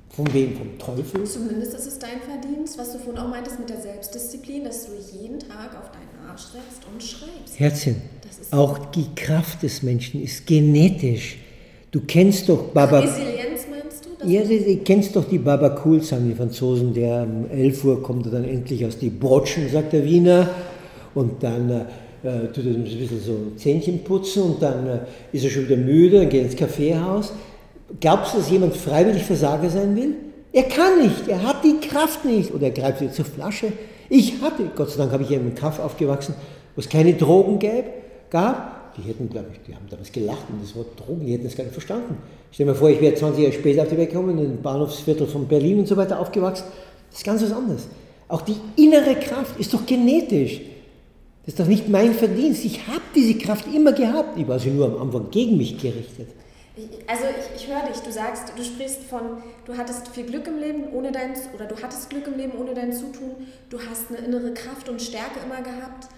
[0.09, 0.55] von wem?
[0.55, 1.23] Vom Teufel?
[1.25, 4.93] Zumindest ist es dein Verdienst, was du vorhin auch meintest mit der Selbstdisziplin, dass du
[5.21, 7.59] jeden Tag auf deinen Arsch setzt und schreibst.
[7.59, 8.01] Herzchen,
[8.51, 11.37] auch die Kraft des Menschen ist genetisch.
[11.91, 12.99] Du kennst doch Baba.
[12.99, 14.27] Resilienz meinst du?
[14.27, 18.01] Ja, du, du kennst doch die Baba Cool, sagen die Franzosen, der um 11 Uhr
[18.01, 20.49] kommt er dann endlich aus die Botschen, sagt der Wiener.
[21.13, 21.85] Und dann
[22.27, 24.99] äh, tut er ein bisschen so Zähnchen putzen und dann äh,
[25.31, 27.33] ist er schon wieder müde, dann geht ins Kaffeehaus.
[27.99, 30.15] Glaubst du, dass jemand freiwillig Versager sein will?
[30.51, 32.53] Er kann nicht, er hat die Kraft nicht.
[32.53, 33.71] Oder er greift wieder zur Flasche.
[34.09, 36.35] Ich hatte, Gott sei Dank habe ich in einem Kaff aufgewachsen,
[36.75, 37.85] wo es keine Drogen gäbe,
[38.29, 38.95] gab.
[38.95, 41.55] Die hätten, glaube ich, die haben damals gelacht und das Wort Drogen, die hätten das
[41.55, 42.17] gar nicht verstanden.
[42.51, 44.61] Stell dir mal vor, ich wäre 20 Jahre später auf die Welt gekommen, in den
[44.61, 46.65] Bahnhofsviertel von Berlin und so weiter aufgewachsen.
[47.09, 47.87] Das ist ganz was anderes.
[48.27, 50.61] Auch die innere Kraft ist doch genetisch.
[51.47, 52.65] Das ist doch nicht mein Verdienst.
[52.65, 54.37] Ich habe diese Kraft immer gehabt.
[54.37, 56.27] Ich war sie nur am Anfang gegen mich gerichtet.
[57.07, 59.21] Also ich, ich höre dich, du sagst, du sprichst von,
[59.63, 62.73] du hattest viel Glück im Leben ohne dein, oder du hattest Glück im Leben ohne
[62.73, 63.31] dein Zutun,
[63.69, 66.09] du hast eine innere Kraft und Stärke immer gehabt,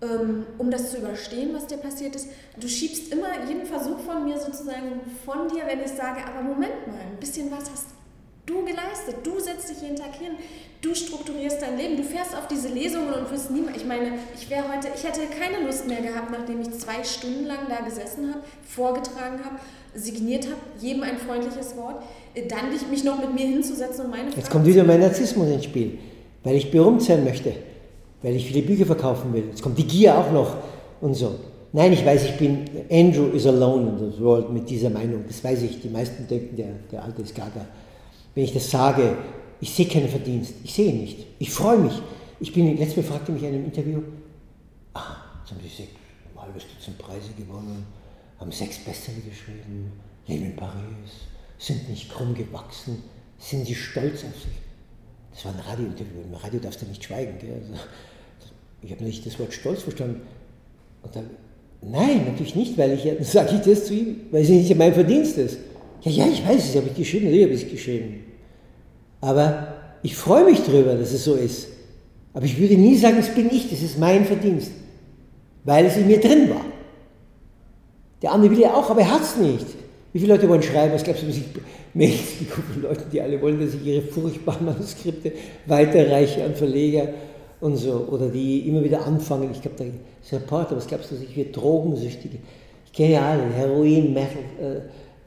[0.00, 2.28] ähm, um das zu überstehen, was dir passiert ist.
[2.58, 6.86] Du schiebst immer jeden Versuch von mir sozusagen von dir, wenn ich sage, aber Moment
[6.86, 7.99] mal, ein bisschen was hast
[8.46, 9.16] du geleistet.
[9.24, 10.32] Du setzt dich jeden Tag hin,
[10.82, 13.76] du strukturierst dein Leben, du fährst auf diese Lesungen und wirst niemand.
[13.76, 17.46] Ich meine, ich wäre heute, ich hätte keine Lust mehr gehabt, nachdem ich zwei Stunden
[17.46, 19.56] lang da gesessen habe, vorgetragen habe,
[19.94, 22.02] signiert habe, jedem ein freundliches Wort,
[22.34, 25.48] äh, dann mich noch mit mir hinzusetzen und meine Jetzt Fragen kommt wieder mein Narzissmus
[25.48, 25.98] ins Spiel,
[26.44, 27.52] weil ich berühmt sein möchte,
[28.22, 29.44] weil ich viele Bücher verkaufen will.
[29.50, 30.56] Jetzt kommt die Gier auch noch
[31.00, 31.34] und so.
[31.72, 35.24] Nein, ich weiß, ich bin, Andrew is alone in the world mit dieser Meinung.
[35.28, 37.64] Das weiß ich, die meisten denken, der, der Alte ist gaga
[38.34, 39.16] wenn ich das sage,
[39.60, 41.26] ich sehe keinen Verdienst, ich sehe nicht.
[41.38, 42.00] Ich freue mich.
[42.40, 44.00] Ich bin, letztes Mal fragte mich in einem Interview,
[44.94, 46.00] ah, jetzt haben Sie sechs
[46.36, 47.84] halbe Dutzend Preise gewonnen,
[48.38, 49.92] haben sechs Bestseller geschrieben,
[50.26, 51.28] leben in Paris,
[51.58, 53.02] sind nicht krumm gewachsen,
[53.38, 54.58] sind Sie stolz auf sich?
[55.32, 57.34] Das war ein Radiointerview, im Radio darfst du nicht schweigen.
[57.34, 57.74] Also,
[58.82, 60.22] ich habe nicht das Wort Stolz verstanden.
[61.02, 61.30] Und dann,
[61.82, 64.92] nein, natürlich nicht, weil ich, dann sage ich das zu ihm, weil es nicht mein
[64.92, 65.58] Verdienst ist.
[66.02, 68.24] Ja, ja, ich weiß es, habe ich geschrieben, natürlich habe ich es geschrieben.
[69.20, 71.68] Aber ich freue mich darüber, dass es so ist.
[72.32, 74.70] Aber ich würde nie sagen, es bin ich, das ist mein Verdienst,
[75.64, 76.64] weil es in mir drin war.
[78.22, 79.66] Der andere will ja auch, aber er hat es nicht.
[80.12, 80.94] Wie viele Leute wollen schreiben?
[80.94, 81.26] Es gab so
[81.94, 85.32] Mails von Leuten, die alle wollen, dass ich ihre furchtbaren Manuskripte
[85.66, 87.08] weiterreiche an Verleger
[87.60, 88.06] und so.
[88.10, 89.50] Oder die immer wieder anfangen.
[89.52, 92.38] Ich glaube, da ist Reporter, was glaubst du, dass ich wir Drogensüchtige?
[92.86, 94.80] Ich kenne ja alle, Heroin, Metal, äh,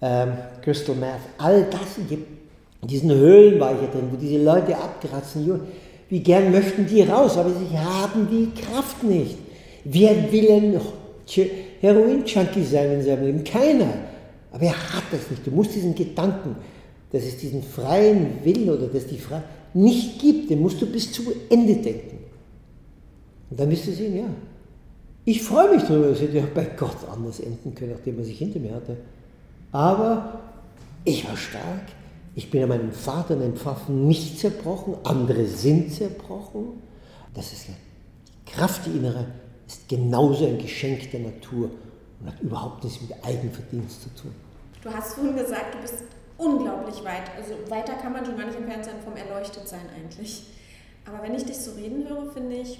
[0.03, 4.75] ähm, Crystal Meth, all das, in diesen Höhlen war ich ja drin, wo diese Leute
[4.75, 5.61] abkratzen,
[6.09, 9.37] wie gern möchten die raus, aber sie haben die Kraft nicht.
[9.85, 10.81] Wer will ein
[11.79, 13.43] Heroin-Junkie sein in seinem Leben?
[13.45, 13.93] Keiner.
[14.51, 15.47] Aber er hat das nicht.
[15.47, 16.57] Du musst diesen Gedanken,
[17.11, 21.11] dass es diesen freien Willen oder dass die Freiheit nicht gibt, den musst du bis
[21.11, 22.19] zu Ende denken.
[23.49, 24.25] Und dann wirst du sehen, ja,
[25.25, 28.37] ich freue mich darüber, es hätte ja bei Gott anders enden können, nachdem er sich
[28.37, 28.97] hinter mir hatte.
[29.73, 30.39] Aber
[31.03, 31.81] ich war stark.
[32.35, 34.95] Ich bin an meinem Vater und dem Pfaffen nicht zerbrochen.
[35.03, 36.81] Andere sind zerbrochen.
[37.33, 39.25] Das ist die Kraft, die innere,
[39.67, 41.71] ist genauso ein Geschenk der Natur
[42.19, 44.35] und hat überhaupt nichts mit Eigenverdienst zu tun.
[44.83, 46.03] Du hast vorhin gesagt, du bist
[46.37, 47.23] unglaublich weit.
[47.35, 50.43] Also weiter kann man schon gar nicht entfernt sein vom Erleuchtetsein eigentlich.
[51.05, 52.79] Aber wenn ich dich so reden höre, finde ich.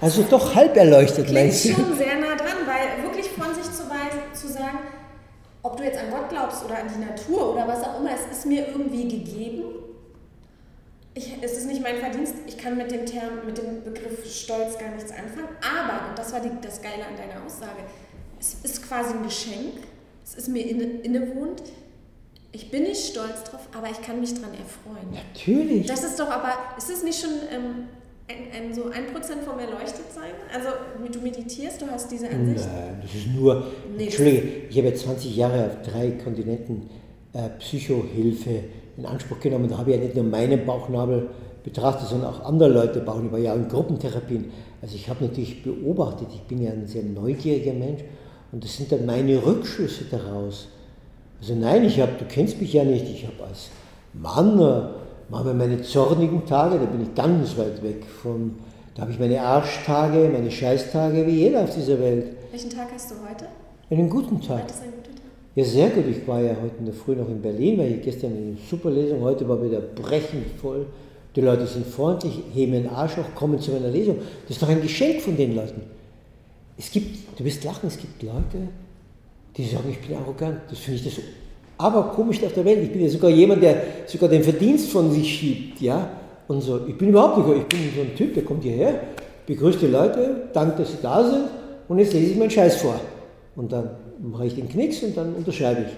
[0.00, 1.68] Also doch halb erleuchtet, meinst du?
[1.70, 4.78] schon sehr nah dran, weil wirklich von sich zu, weisen, zu sagen,
[5.66, 8.36] ob du jetzt an Gott glaubst oder an die Natur oder was auch immer, es
[8.36, 9.64] ist mir irgendwie gegeben.
[11.14, 14.78] Ich, es ist nicht mein Verdienst, ich kann mit dem Term, mit dem Begriff Stolz
[14.78, 17.82] gar nichts anfangen, aber, und das war die, das Geile an deiner Aussage,
[18.38, 19.74] es ist quasi ein Geschenk,
[20.24, 21.62] es ist mir inne, innewohnt,
[22.52, 25.10] ich bin nicht stolz drauf, aber ich kann mich daran erfreuen.
[25.12, 25.86] Natürlich.
[25.86, 27.88] Das ist doch aber, ist es nicht schon ähm,
[28.28, 30.32] ein, ein, so ein Prozent vom Erleuchtetsein?
[30.52, 30.68] Also
[31.12, 32.66] du meditierst, du hast diese Ansicht?
[32.66, 33.66] Nein, das ist nur,
[33.96, 36.90] nee, Entschuldige, ich habe jetzt 20 Jahre auf drei Kontinenten
[37.32, 38.64] äh, Psychohilfe
[38.96, 39.68] in Anspruch genommen.
[39.68, 41.30] Da habe ich ja nicht nur meinen Bauchnabel
[41.62, 43.26] betrachtet, sondern auch andere Leute bauen.
[43.26, 44.46] Ich war ja in Gruppentherapien.
[44.82, 48.02] Also ich habe natürlich beobachtet, ich bin ja ein sehr neugieriger Mensch
[48.52, 50.68] und das sind dann meine Rückschlüsse daraus.
[51.40, 53.70] Also nein, ich habe, du kennst mich ja nicht, ich habe als
[54.12, 54.58] Mann,
[55.28, 58.56] mache meine zornigen Tage, da bin ich ganz weit weg von,
[58.94, 62.36] da habe ich meine Arschtage, meine Scheißtage, wie jeder auf dieser Welt.
[62.50, 63.46] Welchen Tag hast du heute?
[63.90, 64.62] Einen guten Tag.
[64.62, 65.22] Heute ist ein guter Tag.
[65.54, 66.04] Ja, sehr gut.
[66.06, 68.90] Ich war ja heute in der Früh noch in Berlin, weil ich gestern eine super
[68.90, 70.86] Lesung, heute war wieder brechend voll.
[71.34, 74.18] Die Leute sind freundlich, heben den Arsch auch, kommen zu meiner Lesung.
[74.46, 75.82] Das ist doch ein Geschenk von den Leuten.
[76.78, 78.68] Es gibt, du wirst lachen, es gibt Leute,
[79.56, 80.60] die sagen, ich bin arrogant.
[80.70, 81.24] Das finde ich das
[81.78, 82.82] aber komisch auf der Welt.
[82.82, 85.80] Ich bin ja sogar jemand, der sogar den Verdienst von sich schiebt.
[85.80, 86.10] Ja?
[86.48, 86.80] Und so.
[86.86, 89.00] Ich bin überhaupt nicht, ich bin so ein Typ, der kommt hierher,
[89.46, 91.48] begrüßt die Leute, dankt, dass sie da sind
[91.88, 92.98] und jetzt lese ich meinen Scheiß vor.
[93.56, 95.96] Und dann mache ich den Knicks und dann unterschreibe ich.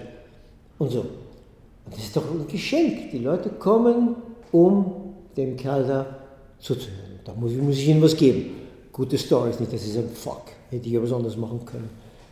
[0.77, 0.99] Und so.
[0.99, 3.11] Und das ist doch ein Geschenk.
[3.11, 4.15] Die Leute kommen,
[4.51, 6.05] um dem Kerl da
[6.59, 7.19] zuzuhören.
[7.25, 8.55] Da muss, muss ich ihnen was geben.
[8.91, 11.89] Gute Stories, nicht, dass sie sagen, fuck, hätte ich ja was anderes machen können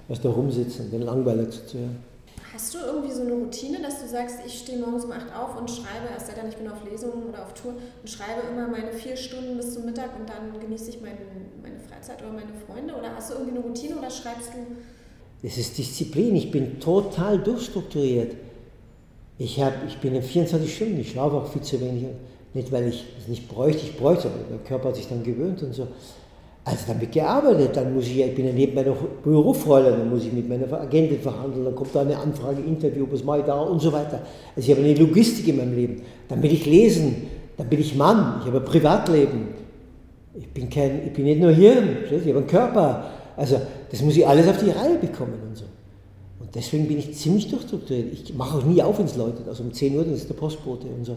[0.10, 1.98] als da rumsitzen, den Langweiler zuzuhören.
[2.54, 5.58] Hast du irgendwie so eine Routine, dass du sagst, ich stehe morgens um 8 auf
[5.60, 8.92] und schreibe, erst dann, ich bin auf Lesungen oder auf Tour und schreibe immer meine
[8.94, 11.20] vier Stunden bis zum Mittag und dann genieße ich meine,
[11.62, 12.96] meine Freizeit oder meine Freunde?
[12.96, 14.76] Oder hast du irgendwie eine Routine oder schreibst du?
[15.44, 18.36] Es ist Disziplin, ich bin total durchstrukturiert.
[19.38, 22.06] Ich, hab, ich bin in 24 Stunden, ich schlafe auch viel zu wenig.
[22.54, 25.62] Nicht, weil ich es nicht bräuchte, ich bräuchte aber der Körper hat sich dann gewöhnt
[25.62, 25.88] und so.
[26.68, 28.94] Also dann wird gearbeitet, dann muss ich, ich bin ja neben meiner
[29.24, 33.24] Berufsrolle, dann muss ich mit meiner Agentin verhandeln, dann kommt da eine Anfrage, Interview, was
[33.24, 34.20] mache ich da und so weiter.
[34.54, 36.02] Also ich habe eine Logistik in meinem Leben.
[36.28, 39.48] Dann will ich lesen, dann bin ich Mann, ich habe ein Privatleben.
[40.34, 43.12] Ich bin, kein, ich bin nicht nur Hirn, ich habe einen Körper.
[43.38, 45.64] Also das muss ich alles auf die Reihe bekommen und so.
[46.42, 48.12] Und deswegen bin ich ziemlich durchstrukturiert.
[48.12, 49.48] Ich mache auch nie auf, wenn es läutet.
[49.48, 51.16] Also um 10 Uhr, dann ist der Postbote und so.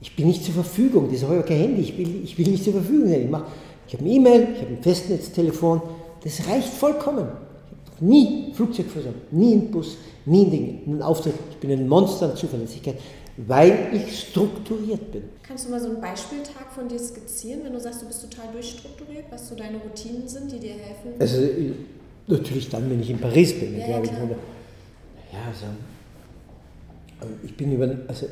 [0.00, 2.64] Ich bin nicht zur Verfügung, das habe ich kein Handy, ich will, ich will nicht
[2.64, 3.22] zur Verfügung sein.
[3.22, 3.44] Ich mache
[3.92, 5.82] ich habe ein E-Mail, ich habe ein Festnetztelefon,
[6.24, 7.28] das reicht vollkommen.
[7.84, 11.34] Ich habe nie Flugzeug versammelt, nie einen Bus, nie ein Ding, einen Auftritt.
[11.50, 12.98] Ich bin ein Monster an Zuverlässigkeit,
[13.36, 15.24] weil ich strukturiert bin.
[15.42, 18.50] Kannst du mal so einen Beispieltag von dir skizzieren, wenn du sagst, du bist total
[18.52, 21.12] durchstrukturiert, was so deine Routinen sind, die dir helfen?
[21.18, 21.42] Also
[22.28, 23.78] natürlich dann, wenn ich in Paris bin.
[23.78, 24.16] Ja, ja, ich, ja
[25.48, 25.66] also,
[27.20, 28.26] also, ich bin über, also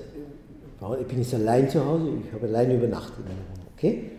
[0.98, 4.10] ich bin jetzt allein zu Hause, ich habe allein übernachtet in meiner Wohnung, okay?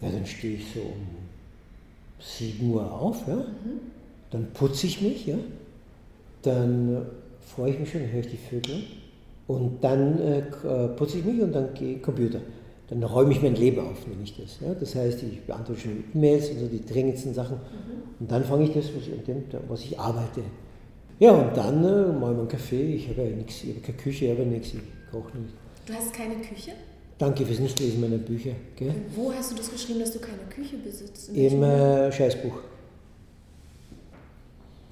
[0.00, 1.06] Ja, dann stehe ich so um
[2.20, 3.36] 7 Uhr auf, ja?
[3.36, 3.80] Mhm.
[4.30, 5.36] dann putze ich mich, ja?
[6.42, 7.00] dann äh,
[7.54, 8.82] freue ich mich schon, dann höre ich die Vögel
[9.46, 12.40] und dann äh, äh, putze ich mich und dann gehe ich Computer.
[12.88, 14.58] Dann räume ich mein Leben auf, nenne ich das.
[14.60, 14.74] Ja?
[14.74, 18.20] Das heißt, ich beantworte schon E-Mails und so die dringendsten Sachen mhm.
[18.20, 20.42] und dann fange ich das, was ich, dem, was ich arbeite.
[21.18, 22.94] Ja, und dann äh, mache ich meinen Kaffee.
[22.94, 24.80] Ich habe ja nichts, ich habe keine Küche, ich habe nichts, ich
[25.10, 25.54] koche nicht.
[25.86, 26.72] Du hast keine Küche?
[27.20, 28.52] Danke fürs Nichtlesen meiner Bücher.
[28.76, 28.94] Gell?
[29.14, 31.28] Wo hast du das geschrieben, dass du keine Küche besitzt?
[31.28, 32.54] Im äh, Scheißbuch.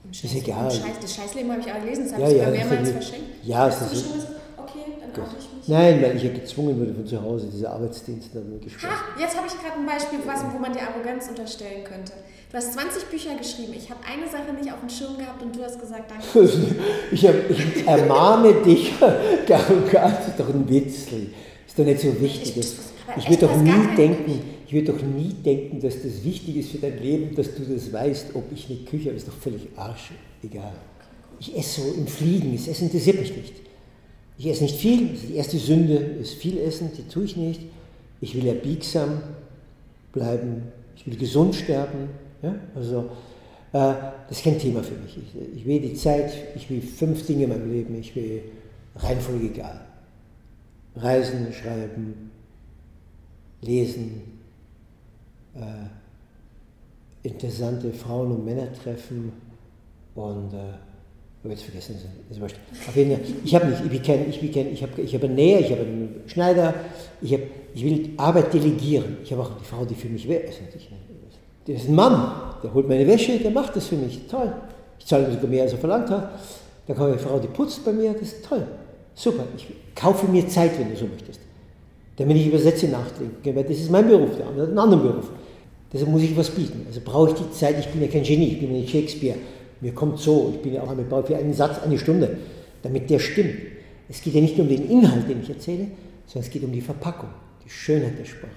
[0.05, 0.71] Im Scheiß, ist egal.
[0.71, 3.27] Scheiß, das Scheißleben habe ich auch gelesen, das habe ja, ich ja, mehrmals verschenkt.
[3.45, 4.27] Ja, hast du geschrieben,
[4.59, 5.69] okay, dann oute ich mich.
[5.69, 8.93] Nein, weil ich ja gezwungen wurde von zu Hause, diese Arbeitsdienste dann gesprochen.
[8.93, 12.13] Ha, jetzt habe ich gerade ein Beispiel, was, wo man dir Arroganz unterstellen könnte.
[12.51, 13.73] Du hast 20 Bücher geschrieben.
[13.75, 16.53] Ich habe eine Sache nicht auf dem Schirm gehabt und du hast gesagt, danke.
[17.11, 21.33] ich, hab, ich ermahne dich, Arroganz ist doch ein Witzli
[21.79, 22.57] doch nicht so wichtig.
[22.57, 22.75] Ich,
[23.17, 26.79] ich würde doch nie denken, ich würde doch nie denken, dass das wichtig ist für
[26.79, 30.11] dein Leben, dass du das weißt, ob ich eine Küche habe, ist doch völlig arsch,
[30.43, 30.75] egal.
[31.41, 33.55] Ich esse so im Fliegen, das Essen interessiert mich nicht.
[34.37, 37.63] Ich esse nicht viel, die erste Sünde ist viel Essen, die tue ich nicht.
[38.21, 39.21] Ich will ja biegsam
[40.13, 40.65] bleiben,
[40.97, 42.11] ich will gesund sterben.
[42.43, 42.55] Ja?
[42.75, 43.07] Also,
[43.73, 43.95] äh,
[44.29, 45.17] das ist kein Thema für mich.
[45.17, 48.43] Ich, ich will die Zeit, ich will fünf Dinge in meinem Leben, ich will
[48.97, 49.88] Reihenfolge egal.
[51.01, 52.31] Reisen, Schreiben,
[53.61, 54.23] Lesen,
[55.55, 55.89] äh,
[57.23, 59.33] interessante Frauen und Männer treffen
[60.15, 60.57] und äh,
[61.43, 61.97] habe jetzt vergessen,
[62.31, 62.57] ist wurscht.
[62.89, 65.15] Auf jeden Fall, ich habe nicht, ich bin kein, ich bin kein, ich habe, ich
[65.15, 66.75] habe einen Näher, ich habe einen Schneider,
[67.21, 67.45] ich, habe,
[67.75, 69.19] ich will Arbeit delegieren.
[69.23, 70.61] Ich habe auch eine Frau, die für mich wäscht.
[71.67, 72.33] Das ist ein Mann,
[72.63, 74.27] der holt meine Wäsche, der macht das für mich.
[74.29, 74.53] Toll.
[74.99, 76.31] Ich zahle ihm sogar mehr, als er verlangt hat.
[76.87, 78.67] Da kommt eine Frau, die putzt bei mir, das ist toll.
[79.19, 79.45] Super.
[79.57, 79.67] Ich
[79.97, 81.41] kaufe mir Zeit, wenn du so möchtest.
[82.17, 83.35] Damit ich übersetze nachdenken.
[83.43, 85.31] Das ist mein Beruf, der andere hat einen anderen Beruf.
[85.93, 86.85] Deshalb muss ich was bieten.
[86.87, 89.37] Also brauche ich die Zeit, ich bin ja kein Genie, ich bin ja nicht Shakespeare.
[89.81, 92.37] Mir kommt so, ich bin ja auch einmal brauche für einen Satz eine Stunde,
[92.83, 93.57] damit der stimmt.
[94.09, 95.89] Es geht ja nicht nur um den Inhalt, den ich erzähle,
[96.27, 97.31] sondern es geht um die Verpackung,
[97.65, 98.53] die Schönheit der Sprache.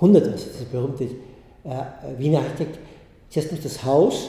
[0.00, 1.08] Hundertwas, das berühmte äh,
[2.18, 2.78] Wiener Architekt.
[3.28, 4.28] Zuerst muss das Haus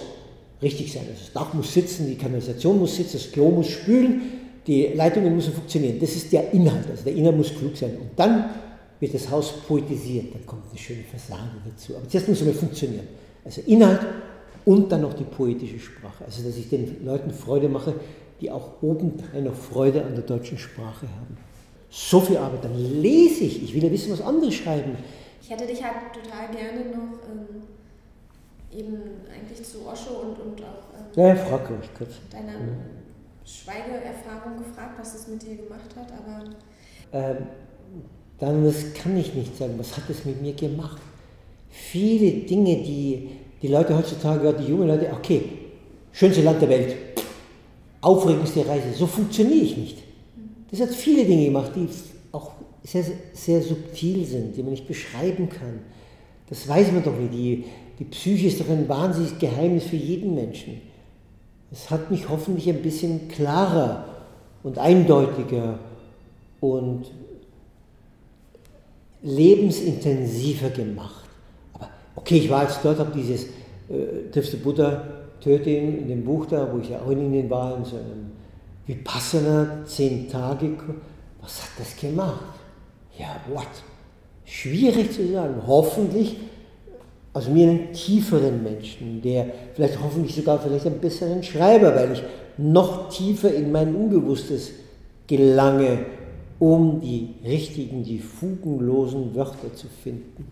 [0.61, 1.03] richtig sein.
[1.09, 4.21] Also das Dach muss sitzen, die Kanalisation muss sitzen, das Klo muss spülen,
[4.67, 5.99] die Leitungen müssen funktionieren.
[5.99, 7.91] Das ist der Inhalt, also der Inhalt muss klug sein.
[7.97, 8.49] Und dann
[8.99, 11.95] wird das Haus poetisiert, dann kommt eine schöne Fassade dazu.
[11.95, 13.07] Aber zuerst muss es mal funktionieren.
[13.43, 14.01] Also Inhalt
[14.65, 16.25] und dann noch die poetische Sprache.
[16.25, 17.93] Also dass ich den Leuten Freude mache,
[18.41, 21.37] die auch obendrein noch Freude an der deutschen Sprache haben.
[21.89, 23.63] So viel Arbeit, dann lese ich.
[23.63, 24.97] Ich will ja wissen, was andere schreiben.
[25.41, 27.61] Ich hätte dich halt total gerne noch ähm,
[28.71, 28.97] eben
[29.31, 32.15] eigentlich zu Osho und, und auch ähm, ja, frag ruhig kurz.
[32.31, 32.94] deiner mhm.
[33.45, 36.49] Schweigeerfahrung gefragt, was es mit dir gemacht hat, aber...
[37.13, 37.47] Ähm,
[38.39, 39.75] dann das kann ich nicht sagen.
[39.77, 41.01] Was hat es mit mir gemacht?
[41.69, 43.29] Viele Dinge, die
[43.61, 45.41] die Leute heutzutage, die jungen Leute, okay,
[46.11, 46.95] schönste Land der Welt,
[48.01, 49.97] aufregendste Reise, so funktioniere ich nicht.
[50.69, 51.87] Das hat viele Dinge gemacht, die
[52.31, 52.51] auch
[52.83, 55.79] sehr, sehr subtil sind, die man nicht beschreiben kann.
[56.47, 57.33] Das weiß man doch nicht.
[57.33, 57.63] Die,
[57.97, 60.81] die Psyche ist doch ein wahnsinniges Geheimnis für jeden Menschen.
[61.75, 64.05] Es hat mich hoffentlich ein bisschen klarer
[64.63, 65.77] und eindeutiger
[66.61, 67.11] und
[69.21, 71.25] lebensintensiver gemacht.
[71.73, 73.47] Aber okay, ich war jetzt dort, habe dieses
[73.89, 75.03] äh, Triffst Buddha,
[75.41, 77.97] töte ihn in dem Buch da, wo ich ja auch in Indien war, in so
[77.97, 78.31] einem
[78.87, 80.77] Vipassana, zehn Tage.
[81.41, 82.39] Was hat das gemacht?
[83.19, 83.67] Ja, what?
[84.45, 85.55] Schwierig zu sagen.
[85.67, 86.37] Hoffentlich
[87.35, 92.23] aus mir einen tieferen Menschen, der vielleicht hoffentlich sogar vielleicht einen besseren Schreiber, weil ich
[92.57, 94.71] noch tiefer in mein Unbewusstes
[95.27, 96.05] gelange
[96.59, 100.47] um die richtigen, die fugenlosen Wörter zu finden.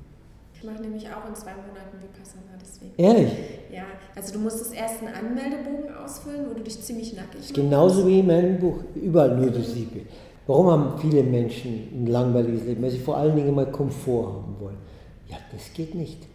[0.53, 2.91] Ich mache nämlich auch in zwei Monaten Vipassana, deswegen.
[2.97, 3.31] Ehrlich?
[3.71, 7.53] Ja, also du musstest erst einen Anmeldebogen ausfüllen, wo du dich ziemlich nackig machst.
[7.53, 10.01] Genauso wie in meinem Buch, überall nur das Siebe.
[10.47, 12.83] Warum haben viele Menschen ein langweiliges Leben?
[12.83, 14.77] Weil sie vor allen Dingen mal Komfort haben wollen.
[15.29, 16.32] Ja, das geht nicht.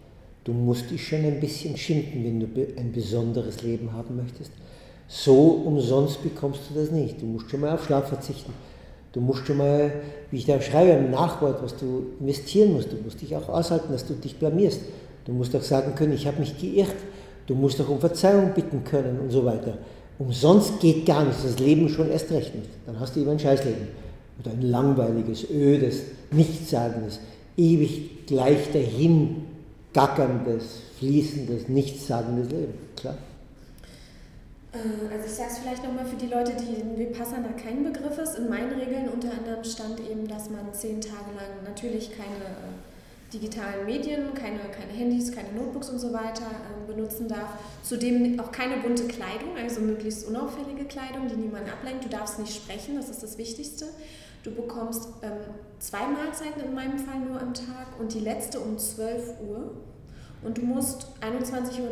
[0.49, 2.47] Du musst dich schon ein bisschen schinden, wenn du
[2.79, 4.51] ein besonderes Leben haben möchtest.
[5.07, 7.21] So umsonst bekommst du das nicht.
[7.21, 8.55] Du musst schon mal auf Schlaf verzichten.
[9.13, 9.93] Du musst schon mal,
[10.31, 12.91] wie ich da schreibe im Nachwort, was du investieren musst.
[12.91, 14.81] Du musst dich auch aushalten, dass du dich blamierst.
[15.27, 16.97] Du musst auch sagen können, ich habe mich geirrt.
[17.47, 19.77] Du musst auch um Verzeihung bitten können und so weiter.
[20.19, 22.71] Umsonst geht gar nichts, das Leben schon erst recht nicht.
[22.87, 23.87] Dann hast du immer ein Scheißleben.
[24.41, 27.21] Oder ein langweiliges, ödes, nichtssagendes,
[27.59, 29.48] ewig gleich dahin
[29.93, 32.75] gackerndes, fließendes, nichtssagendes Leben.
[32.97, 33.17] Klar.
[34.73, 38.19] Äh, also ich sage es vielleicht nochmal für die Leute, die in Vipassana kein Begriff
[38.19, 38.37] ist.
[38.37, 43.33] In meinen Regeln unter anderem stand eben, dass man zehn Tage lang natürlich keine äh,
[43.33, 47.49] digitalen Medien, keine, keine Handys, keine Notebooks und so weiter äh, benutzen darf.
[47.83, 52.05] Zudem auch keine bunte Kleidung, also möglichst unauffällige Kleidung, die niemanden ablenkt.
[52.05, 53.87] Du darfst nicht sprechen, das ist das Wichtigste.
[54.49, 55.33] Du bekommst ähm,
[55.79, 59.73] zwei Mahlzeiten in meinem Fall nur am Tag und die letzte um 12 Uhr.
[60.43, 61.91] Und du musst 21.30 Uhr,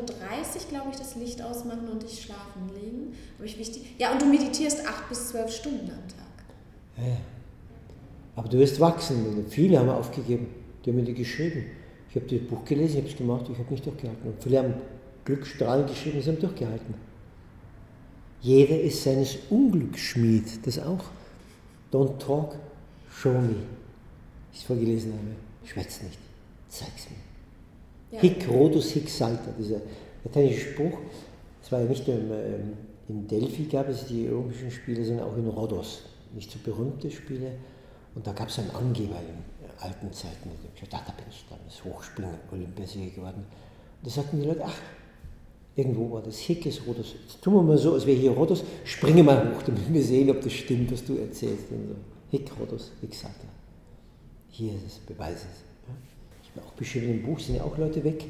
[0.70, 3.14] glaube ich, das Licht ausmachen und dich schlafen legen.
[3.36, 3.96] Aber ich wichtig.
[3.98, 7.04] Ja, und du meditierst acht bis zwölf Stunden am Tag.
[7.06, 7.16] Ja.
[8.36, 9.44] Aber du wirst wachsen.
[9.50, 10.46] Viele haben aufgegeben.
[10.84, 11.66] Die haben mir die geschrieben.
[12.08, 14.30] Ich habe das Buch gelesen, ich habe es gemacht, ich habe nicht durchgehalten.
[14.30, 14.74] Und viele haben
[15.24, 16.94] Glücksstrahlen geschrieben, sie haben durchgehalten.
[18.40, 21.04] Jeder ist seines Unglücks Schmied, das auch.
[21.96, 22.54] Don't talk,
[23.10, 23.54] show me.
[24.52, 25.34] Ich es vorgelesen habe.
[25.64, 26.18] Schwätz nicht,
[26.68, 28.16] zeig's mir.
[28.16, 28.20] Ja.
[28.20, 29.80] Hic Rodus hic salta, dieser
[30.22, 30.98] lateinische Spruch.
[31.62, 32.72] Es war ja nicht nur im, ähm,
[33.08, 36.02] in Delphi gab es die Olympischen Spiele, sondern auch in Rhodos.
[36.34, 37.52] Nicht so berühmte Spiele.
[38.14, 40.50] Und da gab es einen Angeber in alten Zeiten.
[40.74, 43.46] Ich dachte, da bin ich damals Hochspringen Olympiasieger geworden.
[44.02, 44.78] Und da sagten die Leute, ach,
[45.76, 47.14] irgendwo war das Hic ist Rhodos.
[47.22, 50.30] Jetzt tun wir mal so, als wäre hier Rhodos, springe mal hoch, damit wir sehen,
[50.30, 51.70] ob das stimmt, was du erzählst.
[51.70, 51.94] Und so.
[52.30, 53.46] Hic Rhodos, hic salta.
[54.48, 55.66] Hier ist es, beweise es
[56.64, 58.24] auch beschrieben im Buch, sind ja auch Leute weg,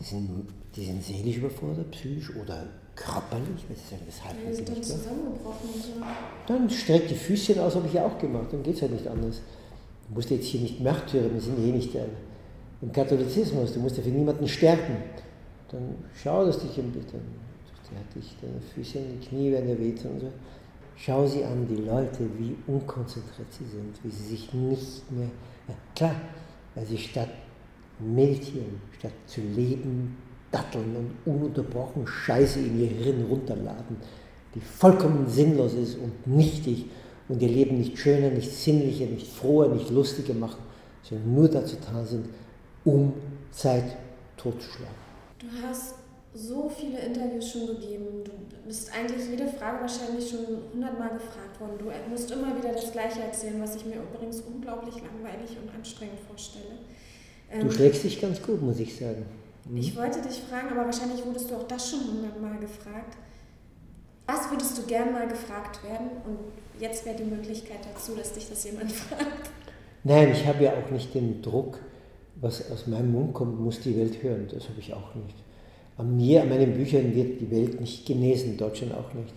[0.00, 0.28] die sind,
[0.74, 4.84] die sind seelisch überfordert, psychisch oder körperlich, weil sie sagen, das halten ja, sie nicht
[4.84, 6.02] zusammengebrochen so.
[6.46, 9.06] Dann streckt die Füßchen aus, habe ich ja auch gemacht, dann geht es halt nicht
[9.06, 9.40] anders.
[10.08, 12.10] Du musst jetzt hier nicht Märtyrer, wir sind hier nicht ein,
[12.80, 14.96] im Katholizismus, du musst ja für niemanden sterben.
[15.70, 17.20] Dann schau, dass dich ein bisschen,
[17.90, 20.32] die hatte ich deine Füße und die Knie werden dir wehtun und so.
[20.96, 25.30] Schau sie an, die Leute, wie unkonzentriert sie sind, wie sie sich nicht mehr.
[25.68, 26.16] Ja, klar,
[26.74, 27.28] weil sie statt
[28.00, 30.16] meditieren, statt zu leben,
[30.50, 33.96] datteln und ununterbrochen Scheiße in ihr Hirn runterladen,
[34.54, 36.86] die vollkommen sinnlos ist und nichtig
[37.28, 40.62] und ihr Leben nicht schöner, nicht sinnlicher, nicht froher, nicht lustiger machen,
[41.02, 42.26] sondern nur dazu da sind,
[42.84, 43.12] um
[43.50, 43.96] Zeit
[44.36, 44.97] totzuschlagen.
[45.48, 45.94] Du hast
[46.34, 48.22] so viele Interviews schon gegeben.
[48.24, 51.78] Du bist eigentlich jede Frage wahrscheinlich schon hundertmal gefragt worden.
[51.78, 56.20] Du musst immer wieder das Gleiche erzählen, was ich mir übrigens unglaublich langweilig und anstrengend
[56.28, 56.78] vorstelle.
[57.50, 59.24] Du ähm, schlägst dich ganz gut, muss ich sagen.
[59.68, 59.78] Mhm.
[59.78, 63.16] Ich wollte dich fragen, aber wahrscheinlich wurdest du auch das schon hundertmal gefragt.
[64.26, 66.08] Was würdest du gern mal gefragt werden?
[66.26, 66.38] Und
[66.78, 69.50] jetzt wäre die Möglichkeit dazu, dass dich das jemand fragt.
[70.04, 71.78] Nein, ich habe ja auch nicht den Druck,
[72.40, 74.46] was aus meinem Mund kommt, muss die Welt hören.
[74.52, 75.34] Das habe ich auch nicht.
[75.96, 79.34] An mir, an meinen Büchern wird die Welt nicht genesen, Deutschland auch nicht.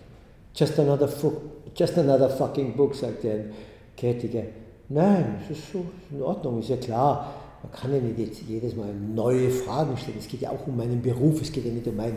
[0.54, 1.08] Just another,
[1.74, 3.46] just another fucking book, sagt der
[3.96, 4.42] Kritiker.
[4.88, 7.34] Nein, es ist so in Ordnung, ist ja klar.
[7.62, 10.18] Man kann ja nicht jetzt jedes Mal neue Fragen stellen.
[10.18, 12.16] Es geht ja auch um meinen Beruf, es geht ja nicht um mein,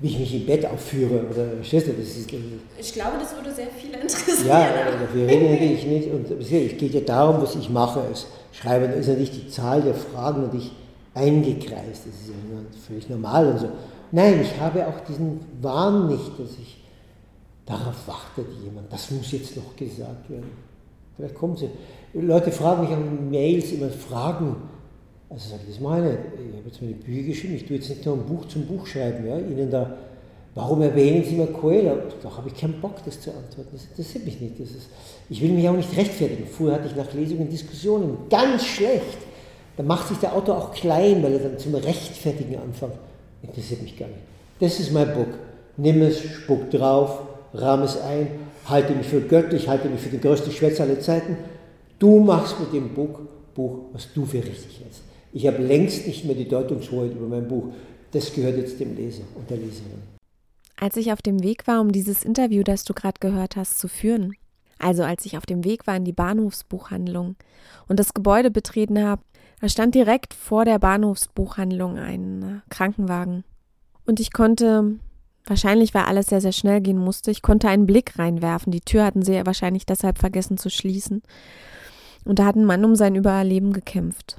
[0.00, 1.24] wie ich mich im Bett aufführe.
[1.30, 2.32] Oder, verstehst du, das ist,
[2.78, 4.48] ich glaube, das würde sehr viele interessieren.
[4.48, 4.68] Ja,
[5.00, 6.12] dafür rede ich nicht.
[6.12, 8.02] Und es geht ja darum, was ich mache.
[8.12, 10.72] Es schreibe, da ist ja nicht die Zahl der Fragen und ich
[11.14, 12.06] eingekreist.
[12.06, 13.68] Das ist ja völlig normal und so.
[14.10, 16.82] Nein, ich habe auch diesen Wahn nicht, dass ich
[17.66, 18.92] darauf wartet jemand.
[18.92, 20.50] Das muss jetzt noch gesagt werden.
[21.16, 21.70] Vielleicht kommen sie.
[22.14, 24.56] Leute fragen mich an Mails immer Fragen.
[25.30, 26.56] Also sage ich, das meine ich.
[26.56, 29.26] habe jetzt meine Bücher geschrieben, ich tue jetzt nicht nur ein Buch zum Buch schreiben,
[29.26, 29.96] ja, Ihnen da,
[30.54, 31.96] warum erwähnen Sie mal Coelho?
[32.22, 33.70] Da habe ich keinen Bock, das zu antworten.
[33.72, 34.60] Das interessiert mich nicht.
[34.60, 34.74] Ist,
[35.28, 36.46] ich will mich auch nicht rechtfertigen.
[36.46, 39.18] Früher hatte ich nach Lesungen Diskussionen, ganz schlecht.
[39.76, 42.92] Da macht sich der Autor auch klein, weil er dann zum Rechtfertigen anfängt.
[43.42, 44.20] Interessiert mich gar nicht.
[44.60, 45.34] Das ist mein Buch.
[45.76, 47.20] Nimm es, spuck drauf,
[47.54, 48.28] rahm es ein,
[48.66, 51.36] halte mich für göttlich, halte mich für den größten Schwätzer aller Zeiten.
[51.98, 53.20] Du machst mit dem Buch,
[53.54, 55.02] Buch, was du für richtig hältst.
[55.32, 57.64] Ich habe längst nicht mehr die Deutungshoheit über mein Buch.
[58.12, 60.21] Das gehört jetzt dem Leser und der Leserin.
[60.82, 63.86] Als ich auf dem Weg war, um dieses Interview, das du gerade gehört hast, zu
[63.86, 64.34] führen,
[64.80, 67.36] also als ich auf dem Weg war in die Bahnhofsbuchhandlung
[67.86, 69.22] und das Gebäude betreten habe,
[69.60, 73.44] da stand direkt vor der Bahnhofsbuchhandlung ein äh, Krankenwagen.
[74.06, 74.96] Und ich konnte,
[75.46, 78.72] wahrscheinlich weil alles sehr, sehr schnell gehen musste, ich konnte einen Blick reinwerfen.
[78.72, 81.22] Die Tür hatten sie ja wahrscheinlich deshalb vergessen zu schließen.
[82.24, 84.36] Und da hat ein Mann um sein Überleben gekämpft.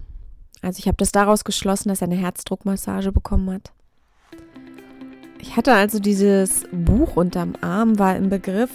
[0.62, 3.72] Also ich habe das daraus geschlossen, dass er eine Herzdruckmassage bekommen hat.
[5.44, 8.70] Ich hatte also dieses Buch unterm Arm, war im Begriff,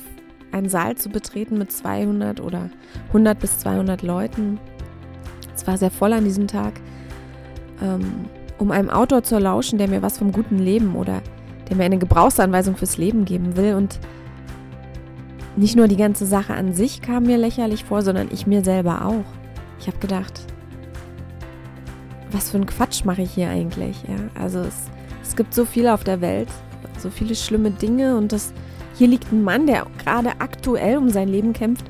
[0.53, 2.69] einen Saal zu betreten mit 200 oder
[3.07, 4.61] 100 bis 200 Leuten.
[5.57, 6.75] Es war sehr voll an diesem Tag.
[7.83, 8.27] Ähm,
[8.59, 11.23] um einem Autor zu lauschen, der mir was vom guten Leben oder
[11.71, 13.75] der mir eine Gebrauchsanweisung fürs Leben geben will.
[13.75, 13.99] Und
[15.57, 19.07] nicht nur die ganze Sache an sich kam mir lächerlich vor, sondern ich mir selber
[19.07, 19.25] auch.
[19.81, 20.43] Ich habe gedacht,
[22.31, 24.03] was für ein Quatsch mache ich hier eigentlich?
[24.07, 24.91] Ja, also es,
[25.29, 26.49] es gibt so viel auf der Welt,
[26.99, 28.53] so viele schlimme Dinge und das,
[28.97, 31.85] hier liegt ein Mann, der gerade aktuell um sein Leben kämpft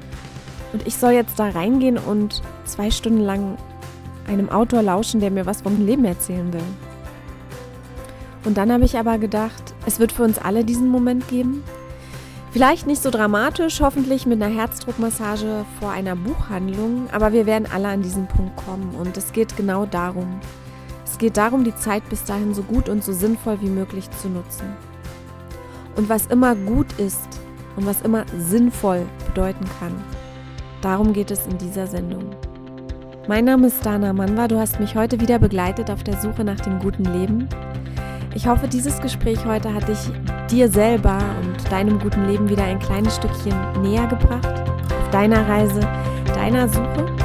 [0.73, 3.57] und ich soll jetzt da reingehen und zwei Stunden lang
[4.27, 6.61] einem Autor lauschen, der mir was vom Leben erzählen will.
[8.45, 11.63] Und dann habe ich aber gedacht, es wird für uns alle diesen Moment geben,
[12.51, 17.89] Vielleicht nicht so dramatisch, hoffentlich mit einer Herzdruckmassage vor einer Buchhandlung, aber wir werden alle
[17.89, 20.41] an diesen Punkt kommen und es geht genau darum.
[21.19, 24.29] Es geht darum, die Zeit bis dahin so gut und so sinnvoll wie möglich zu
[24.29, 24.77] nutzen.
[25.97, 27.27] Und was immer gut ist
[27.75, 29.97] und was immer sinnvoll bedeuten kann,
[30.81, 32.23] darum geht es in dieser Sendung.
[33.27, 36.61] Mein Name ist Dana Manwa, du hast mich heute wieder begleitet auf der Suche nach
[36.61, 37.49] dem guten Leben.
[38.37, 39.99] Ich hoffe, dieses Gespräch heute hat dich
[40.49, 45.81] dir selber und deinem guten Leben wieder ein kleines Stückchen näher gebracht auf deiner Reise,
[46.37, 47.18] deiner Suche.